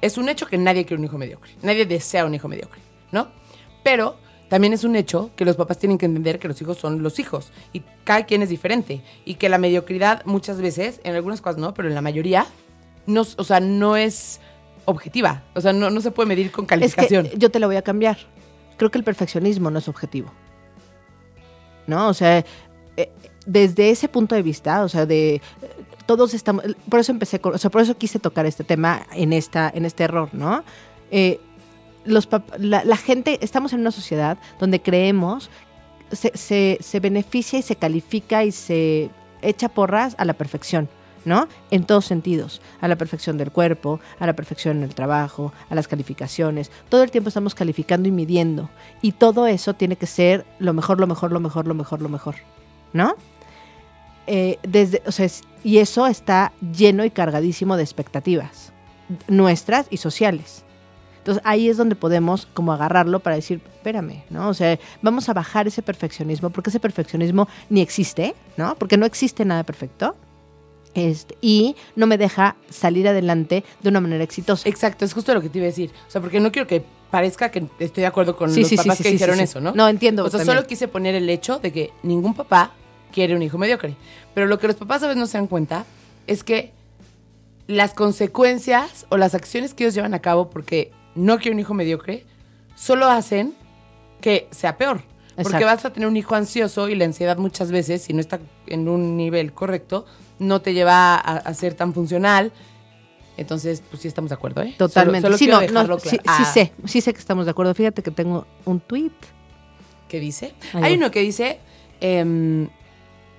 [0.00, 1.52] es un hecho que nadie quiere un hijo mediocre.
[1.62, 2.80] Nadie desea un hijo mediocre,
[3.12, 3.28] ¿no?
[3.82, 4.16] Pero
[4.48, 7.18] también es un hecho que los papás tienen que entender que los hijos son los
[7.18, 11.58] hijos y cada quien es diferente y que la mediocridad muchas veces, en algunas cosas
[11.58, 12.46] no, pero en la mayoría,
[13.06, 14.40] no, o sea, no es
[14.86, 15.42] objetiva.
[15.54, 17.28] O sea, no, no se puede medir con Es calificación.
[17.28, 18.18] que yo te lo voy a cambiar.
[18.76, 20.30] Creo que el perfeccionismo no es objetivo.
[21.86, 22.08] ¿No?
[22.08, 22.44] O sea,
[22.96, 23.12] eh,
[23.46, 25.42] desde ese punto de vista, o sea, de
[26.06, 29.32] todos estamos, por eso empecé con, o sea, por eso quise tocar este tema en
[29.32, 30.64] esta, en este error, ¿no?
[31.10, 31.40] Eh,
[32.04, 35.50] los la, la gente, estamos en una sociedad donde creemos
[36.12, 39.10] se, se, se beneficia y se califica y se
[39.42, 40.88] echa porras a la perfección,
[41.24, 41.48] ¿no?
[41.70, 45.74] En todos sentidos, a la perfección del cuerpo, a la perfección en el trabajo, a
[45.74, 46.70] las calificaciones.
[46.88, 48.70] Todo el tiempo estamos calificando y midiendo.
[49.02, 52.08] Y todo eso tiene que ser lo mejor, lo mejor, lo mejor, lo mejor, lo
[52.08, 52.34] mejor,
[52.92, 53.14] ¿no?
[54.26, 55.28] Eh, desde, o sea,
[55.62, 58.72] y eso está lleno y cargadísimo de expectativas
[59.28, 60.64] nuestras y sociales.
[61.18, 64.48] Entonces ahí es donde podemos como agarrarlo para decir, espérame, ¿no?
[64.48, 68.74] O sea, vamos a bajar ese perfeccionismo, porque ese perfeccionismo ni existe, ¿no?
[68.74, 70.16] Porque no existe nada perfecto.
[70.94, 74.68] Este, y no me deja salir adelante de una manera exitosa.
[74.68, 75.90] Exacto, es justo lo que te iba a decir.
[76.06, 78.76] O sea, porque no quiero que parezca que estoy de acuerdo con Sí, los sí,
[78.76, 79.72] papás sí, que dijeron eso, ¿no?
[79.74, 80.56] No, entiendo O sea, también.
[80.56, 82.72] solo quise poner el hecho de que ningún papá
[83.12, 83.94] quiere un hijo mediocre.
[84.34, 85.84] Pero lo que los papás a veces no se dan cuenta
[86.26, 86.72] es que
[87.66, 91.74] las consecuencias o las acciones que ellos llevan a cabo porque no quieren un hijo
[91.74, 92.24] mediocre
[92.74, 93.54] solo hacen
[94.20, 95.02] que sea peor.
[95.42, 98.38] Porque vas a tener un hijo ansioso y la ansiedad muchas veces, si no está
[98.66, 100.06] en un nivel correcto,
[100.38, 102.52] no te lleva a, a ser tan funcional.
[103.36, 104.74] Entonces, pues sí estamos de acuerdo, ¿eh?
[104.78, 105.26] Totalmente.
[105.26, 107.74] Solo, solo sí, no, sí, sí Ah, sé, sí sé que estamos de acuerdo.
[107.74, 109.10] Fíjate que tengo un tweet.
[110.08, 110.54] ¿Qué dice?
[110.72, 111.58] Ahí Hay uno que dice
[112.00, 112.68] em,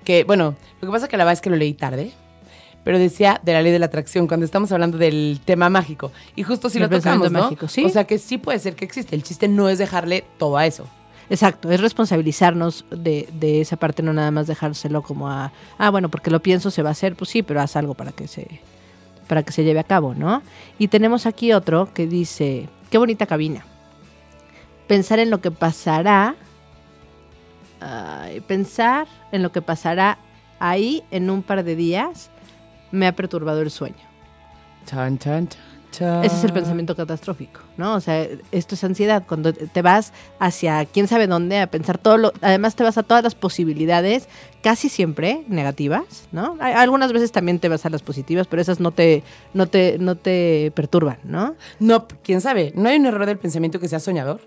[0.04, 2.12] que, bueno, lo que pasa que la verdad es que lo leí tarde,
[2.84, 6.12] pero decía de la ley de la atracción cuando estamos hablando del tema mágico.
[6.34, 7.44] Y justo si lo tocamos, ¿no?
[7.44, 7.84] mágico, sí.
[7.84, 9.16] O sea que sí puede ser que existe.
[9.16, 10.86] El chiste no es dejarle todo a eso.
[11.28, 16.08] Exacto, es responsabilizarnos de, de esa parte, no nada más dejárselo como a, ah, bueno,
[16.08, 18.60] porque lo pienso, se va a hacer, pues sí, pero haz algo para que se,
[19.26, 20.42] para que se lleve a cabo, ¿no?
[20.78, 23.64] Y tenemos aquí otro que dice, qué bonita cabina.
[24.86, 26.36] Pensar en lo que pasará,
[27.80, 30.18] ay, pensar en lo que pasará
[30.60, 32.30] ahí en un par de días
[32.92, 33.96] me ha perturbado el sueño.
[34.86, 35.48] Chan, chan,
[36.00, 37.94] Ese es el pensamiento catastrófico, ¿no?
[37.94, 39.24] O sea, esto es ansiedad.
[39.26, 42.32] Cuando te vas hacia quién sabe dónde a pensar todo lo.
[42.42, 44.28] Además, te vas a todas las posibilidades,
[44.62, 46.56] casi siempre negativas, ¿no?
[46.60, 49.22] Algunas veces también te vas a las positivas, pero esas no te,
[49.54, 51.54] no te, no te perturban, ¿no?
[51.80, 52.72] No, quién sabe.
[52.74, 54.40] ¿No hay un error del pensamiento que sea soñador?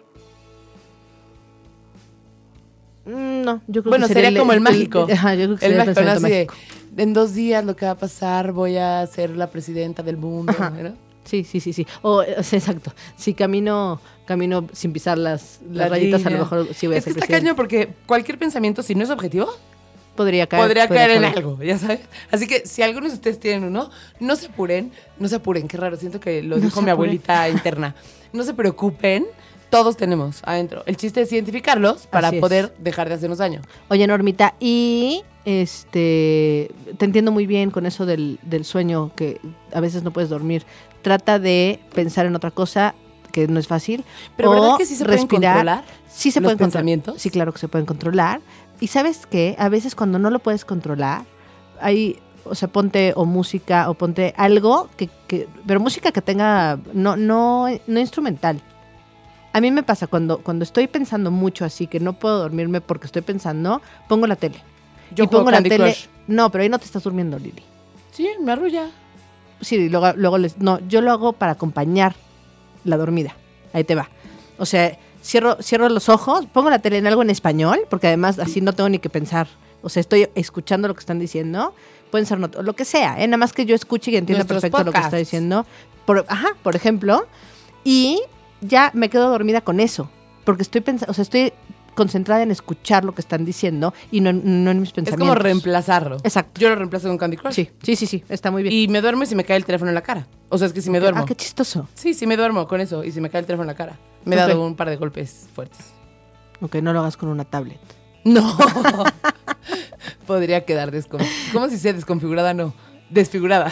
[3.05, 5.07] Mm, No, yo creo Bueno, que sería como el mágico.
[5.11, 6.05] ajá, yo creo que el sería mágico, ¿no?
[6.13, 7.01] pensamiento Así de, mágico.
[7.01, 10.53] en dos días lo que va a pasar, voy a ser la presidenta del mundo.
[10.59, 11.08] ¿no?
[11.29, 11.85] Sí, sí, sí, sí.
[12.01, 12.91] O, o sea, exacto.
[13.15, 16.99] Si camino, camino sin pisar las, las La rayitas, a lo mejor sí voy a
[16.99, 17.45] Es que está presidente.
[17.45, 19.49] caño porque cualquier pensamiento, si no es objetivo,
[20.15, 20.63] Podría caer.
[20.63, 22.01] podría caer en algo, ya sabes.
[22.29, 25.77] Así que si algunos de ustedes tienen uno, no se apuren, no se apuren, qué
[25.77, 27.11] raro, siento que lo No dijo se mi apuren.
[27.11, 27.95] abuelita interna.
[28.33, 29.25] No se preocupen,
[29.69, 30.83] todos tenemos adentro.
[30.87, 32.41] El chiste es identificarlos para Así es.
[32.41, 33.61] poder dejar de hacernos daño.
[33.87, 39.39] Oye, Normita, y este te entiendo muy bien con eso del, del sueño que
[39.71, 40.65] a veces no puedes dormir.
[41.01, 42.95] Trata de pensar en otra cosa
[43.31, 44.03] que no es fácil.
[44.35, 46.71] Pero o ¿verdad que sí se pueden controlar Sí se los pueden controlar.
[46.71, 47.21] pensamientos?
[47.21, 48.41] Sí, claro que se pueden controlar.
[48.79, 51.23] Y sabes qué, a veces cuando no lo puedes controlar,
[51.81, 56.79] hay, o sea, ponte o música o ponte algo que, que pero música que tenga,
[56.93, 58.61] no, no, no instrumental.
[59.51, 63.07] A mí me pasa cuando, cuando estoy pensando mucho así, que no puedo dormirme porque
[63.07, 64.61] estoy pensando, pongo la tele.
[65.15, 65.93] Yo y pongo la Candy tele.
[65.93, 66.05] Crush.
[66.27, 67.63] No, pero ahí no te estás durmiendo, Lili.
[68.11, 68.89] Sí, me arrulla.
[69.61, 70.57] Sí, y luego, luego les.
[70.59, 72.15] No, yo lo hago para acompañar
[72.85, 73.35] la dormida.
[73.73, 74.09] Ahí te va.
[74.57, 78.39] O sea, cierro, cierro los ojos, pongo la tele en algo en español, porque además
[78.39, 79.47] así no tengo ni que pensar.
[79.81, 81.73] O sea, estoy escuchando lo que están diciendo.
[82.11, 83.27] Pueden ser not- lo que sea, ¿eh?
[83.27, 85.65] nada más que yo escuche y entienda perfecto lo que está diciendo.
[86.05, 87.27] Por, ajá, por ejemplo.
[87.83, 88.21] Y
[88.61, 90.09] ya me quedo dormida con eso.
[90.43, 91.53] Porque estoy pensando, o sea, estoy
[91.95, 95.27] concentrada en escuchar lo que están diciendo y no, en- no en mis Es pensamientos.
[95.29, 96.17] como reemplazarlo.
[96.23, 96.59] Exacto.
[96.61, 97.53] Yo lo reemplazo con Candy Crush.
[97.53, 98.73] Sí, sí, sí, sí, está muy bien.
[98.73, 100.27] Y me duermo y se me cae el teléfono en la cara.
[100.49, 101.21] O sea, es que si me duermo.
[101.23, 101.87] Ah, qué chistoso.
[101.93, 103.97] Sí, sí me duermo con eso y se me cae el teléfono en la cara.
[104.25, 105.79] Me he dado un par de golpes fuertes.
[106.61, 107.79] Ok, no lo hagas con una tablet.
[108.25, 108.55] No.
[110.27, 111.51] Podría quedar desconfigurada.
[111.53, 112.53] ¿Cómo si sea desconfigurada?
[112.53, 112.73] No.
[113.09, 113.71] Desfigurada.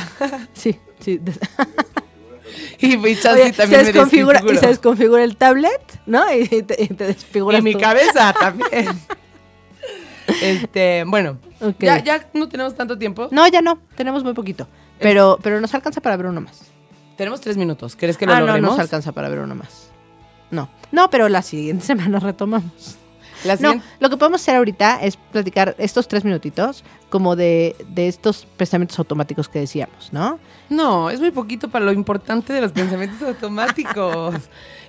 [0.53, 1.17] Sí, sí.
[1.19, 1.39] des-
[2.79, 6.23] Y mi chance Oye, también se me desconfigura, y se desconfigura el tablet, ¿no?
[6.33, 7.79] Y te, y te desfiguras Y mi tú.
[7.79, 8.87] cabeza también.
[10.41, 11.39] Este, bueno.
[11.79, 13.29] Ya, ya no tenemos tanto tiempo.
[13.31, 14.67] No, ya no, tenemos muy poquito.
[14.99, 16.71] Pero, pero nos alcanza para ver uno más.
[17.15, 17.95] Tenemos tres minutos.
[17.95, 18.71] ¿Crees que lo ah, no, logremos?
[18.71, 19.89] nos alcanza para ver uno más.
[20.51, 20.69] No.
[20.91, 22.97] No, pero la siguiente semana retomamos.
[23.47, 28.07] La No, lo que podemos hacer ahorita es platicar estos tres minutitos como de, de
[28.07, 30.39] estos pensamientos automáticos que decíamos, ¿no?
[30.69, 34.35] No, es muy poquito para lo importante de los pensamientos automáticos.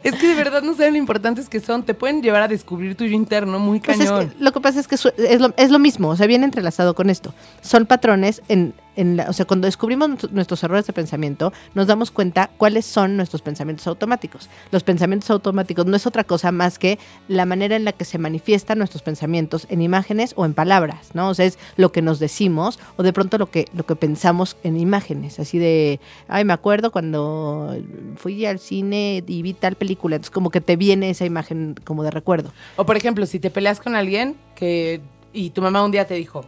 [0.03, 1.85] es que de verdad no saben lo importantes que son.
[1.85, 4.31] Te pueden llevar a descubrir tu yo interno muy Pues es cañón.
[4.31, 6.95] que lo que pasa es que es lo, es lo mismo, o sea, viene entrelazado
[6.95, 7.33] con esto.
[7.63, 11.87] Son patrones en, en la- o sea, cuando descubrimos nuestro- nuestros errores de pensamiento, nos
[11.87, 14.51] damos cuenta cuáles son nuestros pensamientos automáticos.
[14.73, 18.19] Los pensamientos automáticos no es otra cosa más que la manera en la que se
[18.19, 21.29] manifiestan nuestros pensamientos en imágenes o en palabras, ¿no?
[21.29, 24.57] O sea, es lo que nos decimos o de pronto lo que, lo que pensamos
[24.65, 27.77] en imágenes, así de, ay, me acuerdo cuando
[28.17, 32.03] fui al cine y vi tal película, entonces como que te viene esa imagen como
[32.03, 32.53] de recuerdo.
[32.77, 35.01] O por ejemplo, si te peleas con alguien que
[35.33, 36.45] y tu mamá un día te dijo,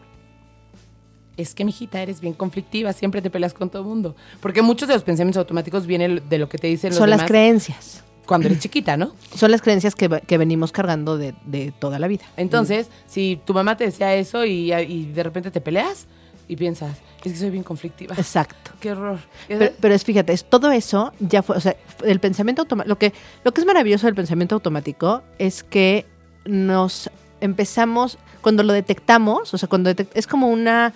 [1.41, 4.15] es que mijita, eres bien conflictiva, siempre te peleas con todo el mundo.
[4.41, 7.25] Porque muchos de los pensamientos automáticos vienen de lo que te dicen los Son las
[7.25, 8.05] creencias.
[8.27, 9.13] cuando eres chiquita, ¿no?
[9.35, 12.25] Son las creencias que, que venimos cargando de, de toda la vida.
[12.37, 16.07] Entonces, si tu mamá te decía eso y, y de repente te peleas
[16.47, 18.15] y piensas, es que soy bien conflictiva.
[18.17, 18.73] Exacto.
[18.81, 19.19] Qué horror.
[19.49, 22.99] Pero, pero es, fíjate, es, todo eso ya fue, o sea, el pensamiento automático, lo
[22.99, 23.13] que,
[23.45, 26.07] lo que es maravilloso del pensamiento automático es que
[26.45, 27.11] nos
[27.41, 30.93] empezamos, cuando lo detectamos, o sea, cuando detec- es como una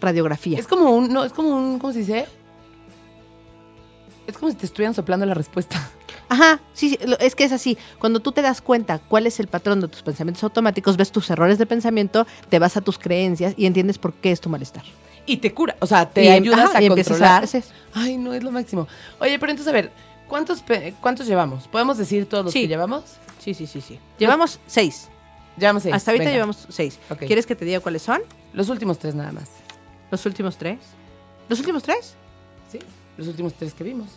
[0.00, 0.58] radiografía.
[0.58, 2.26] Es como un, no, es como un, ¿cómo se dice?
[4.26, 5.90] Es como si te estuvieran soplando la respuesta.
[6.28, 7.76] Ajá, sí, sí, es que es así.
[7.98, 11.28] Cuando tú te das cuenta cuál es el patrón de tus pensamientos automáticos, ves tus
[11.30, 14.82] errores de pensamiento, te vas a tus creencias y entiendes por qué es tu malestar.
[15.26, 17.44] Y te cura, o sea, te Y- ayudas ajá, a y controlar.
[17.44, 17.70] es.
[17.92, 18.88] Ay, no, es lo máximo.
[19.20, 19.90] Oye, pero entonces, a ver,
[20.26, 20.64] ¿cuántos,
[21.00, 21.68] ¿cuántos llevamos?
[21.68, 22.62] ¿Podemos decir todos los Sí.
[22.62, 23.04] que llevamos?
[23.38, 23.98] Sí, sí, sí, sí.
[24.18, 25.08] Llevamos seis.
[25.58, 25.94] Llevamos seis.
[25.94, 26.34] Hasta ahorita venga.
[26.34, 26.98] llevamos seis.
[27.26, 28.22] ¿Quieres que te diga cuáles son?
[28.54, 29.50] Los últimos tres nada más.
[30.14, 30.78] Los últimos tres.
[31.48, 32.14] ¿Los últimos tres?
[32.70, 32.78] ¿Sí?
[33.16, 34.10] Los últimos tres que vimos.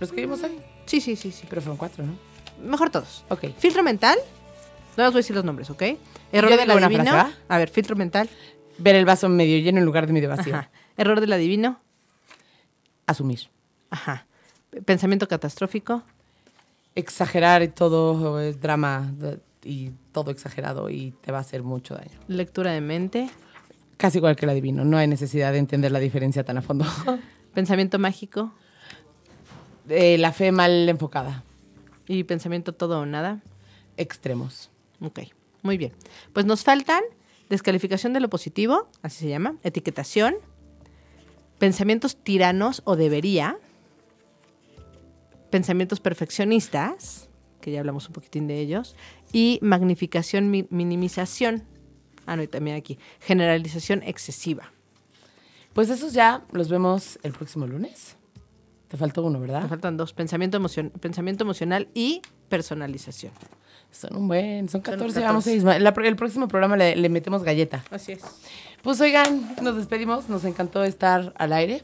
[0.00, 0.58] Los que vimos hoy.
[0.86, 1.46] Sí, sí, sí, sí.
[1.50, 2.14] Pero fueron cuatro, ¿no?
[2.66, 3.26] Mejor todos.
[3.28, 3.44] Ok.
[3.58, 4.16] Filtro mental.
[4.96, 5.82] No os voy a decir los nombres, ¿ok?
[6.32, 7.10] Error ¿Yo del una adivino.
[7.10, 7.34] frase?
[7.48, 8.26] A ver, filtro mental.
[8.78, 10.54] Ver el vaso medio lleno en lugar de medio vacío.
[10.54, 10.70] Ajá.
[10.96, 11.78] Error del adivino.
[13.06, 13.40] Asumir.
[13.90, 14.26] Ajá.
[14.86, 16.02] Pensamiento catastrófico.
[16.94, 22.18] Exagerar y todo drama de- y todo exagerado y te va a hacer mucho daño.
[22.28, 23.30] Lectura de mente.
[23.96, 24.84] Casi igual que el adivino.
[24.84, 26.84] No hay necesidad de entender la diferencia tan a fondo.
[27.54, 28.52] Pensamiento mágico.
[29.88, 31.44] Eh, la fe mal enfocada.
[32.08, 33.42] Y pensamiento todo o nada.
[33.96, 34.70] Extremos.
[35.00, 35.20] Ok.
[35.62, 35.92] Muy bien.
[36.32, 37.02] Pues nos faltan
[37.48, 40.34] descalificación de lo positivo, así se llama, etiquetación,
[41.58, 43.58] pensamientos tiranos o debería,
[45.50, 47.28] pensamientos perfeccionistas,
[47.60, 48.96] que ya hablamos un poquitín de ellos,
[49.32, 51.62] y magnificación, mi- minimización.
[52.26, 54.72] Ah, no, y también aquí, generalización excesiva.
[55.72, 58.16] Pues esos ya los vemos el próximo lunes.
[58.88, 59.68] Te faltó uno, ¿verdad?
[59.68, 63.32] faltan dos, pensamiento, emocion- pensamiento emocional y personalización.
[63.90, 65.20] Son un buen, son 14, 14.
[65.20, 65.64] llevamos seis.
[65.64, 67.84] Ma- la pro- el próximo programa le, le metemos galleta.
[67.90, 68.20] Así es.
[68.82, 71.82] Pues oigan, nos despedimos, nos encantó estar al aire.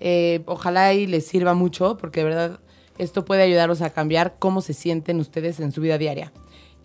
[0.00, 2.60] Eh, ojalá y les sirva mucho, porque de verdad
[2.98, 6.32] esto puede ayudarlos a cambiar cómo se sienten ustedes en su vida diaria.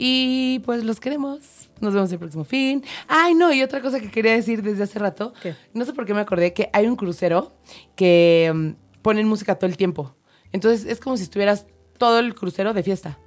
[0.04, 1.70] Y pues los queremos.
[1.80, 2.84] Nos vemos el próximo fin.
[3.08, 5.32] Ay, no, y otra cosa que quería decir desde hace rato.
[5.44, 5.54] ¿Qué?
[5.76, 7.54] No sé por qué me acordé que hay un crucero
[7.96, 10.16] que mm, ponen música todo el tiempo.
[10.52, 11.68] Entonces es como si estuvieras
[12.00, 13.20] todo el crucero de fiesta.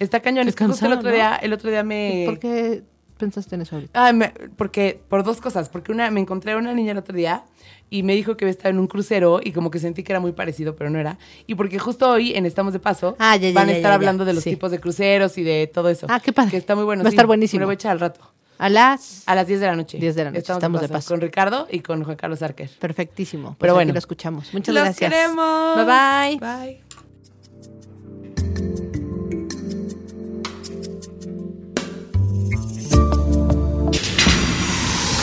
[0.00, 0.48] Está cañón.
[0.48, 2.24] Es que el otro día, el otro día me.
[2.26, 2.82] ¿Por qué
[3.18, 4.06] pensaste en eso ahorita?
[4.08, 5.68] Ah, me- porque, por dos cosas.
[5.68, 7.44] Porque una, me encontré a una niña el otro día
[7.90, 10.20] y me dijo que había estado en un crucero y como que sentí que era
[10.20, 11.18] muy parecido, pero no era.
[11.46, 13.92] Y porque justo hoy, en Estamos de Paso, Ah, ya, ya, van a ya, estar
[13.92, 14.50] hablando de los Sí.
[14.50, 16.06] tipos de cruceros y de todo eso.
[16.10, 16.50] Ah, qué padre.
[16.50, 17.02] Que está muy bueno.
[17.02, 17.14] Va a sí.
[17.16, 17.58] estar buenísimo.
[17.58, 18.20] Me lo voy a echar al rato.
[18.58, 19.22] A las...
[19.26, 19.98] A las 10 de la noche.
[19.98, 21.10] 10 de la noche, estamos de paso.
[21.10, 22.70] Con Ricardo y con Juan Carlos Arquer.
[22.78, 23.48] Perfectísimo.
[23.48, 23.92] Pues Pero bueno.
[23.92, 24.52] lo escuchamos.
[24.54, 25.10] Muchas ¡Los gracias.
[25.12, 25.76] queremos!
[25.76, 26.38] Bye bye.
[26.40, 26.85] Bye.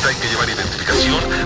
[0.05, 1.43] Hay que llevar identificación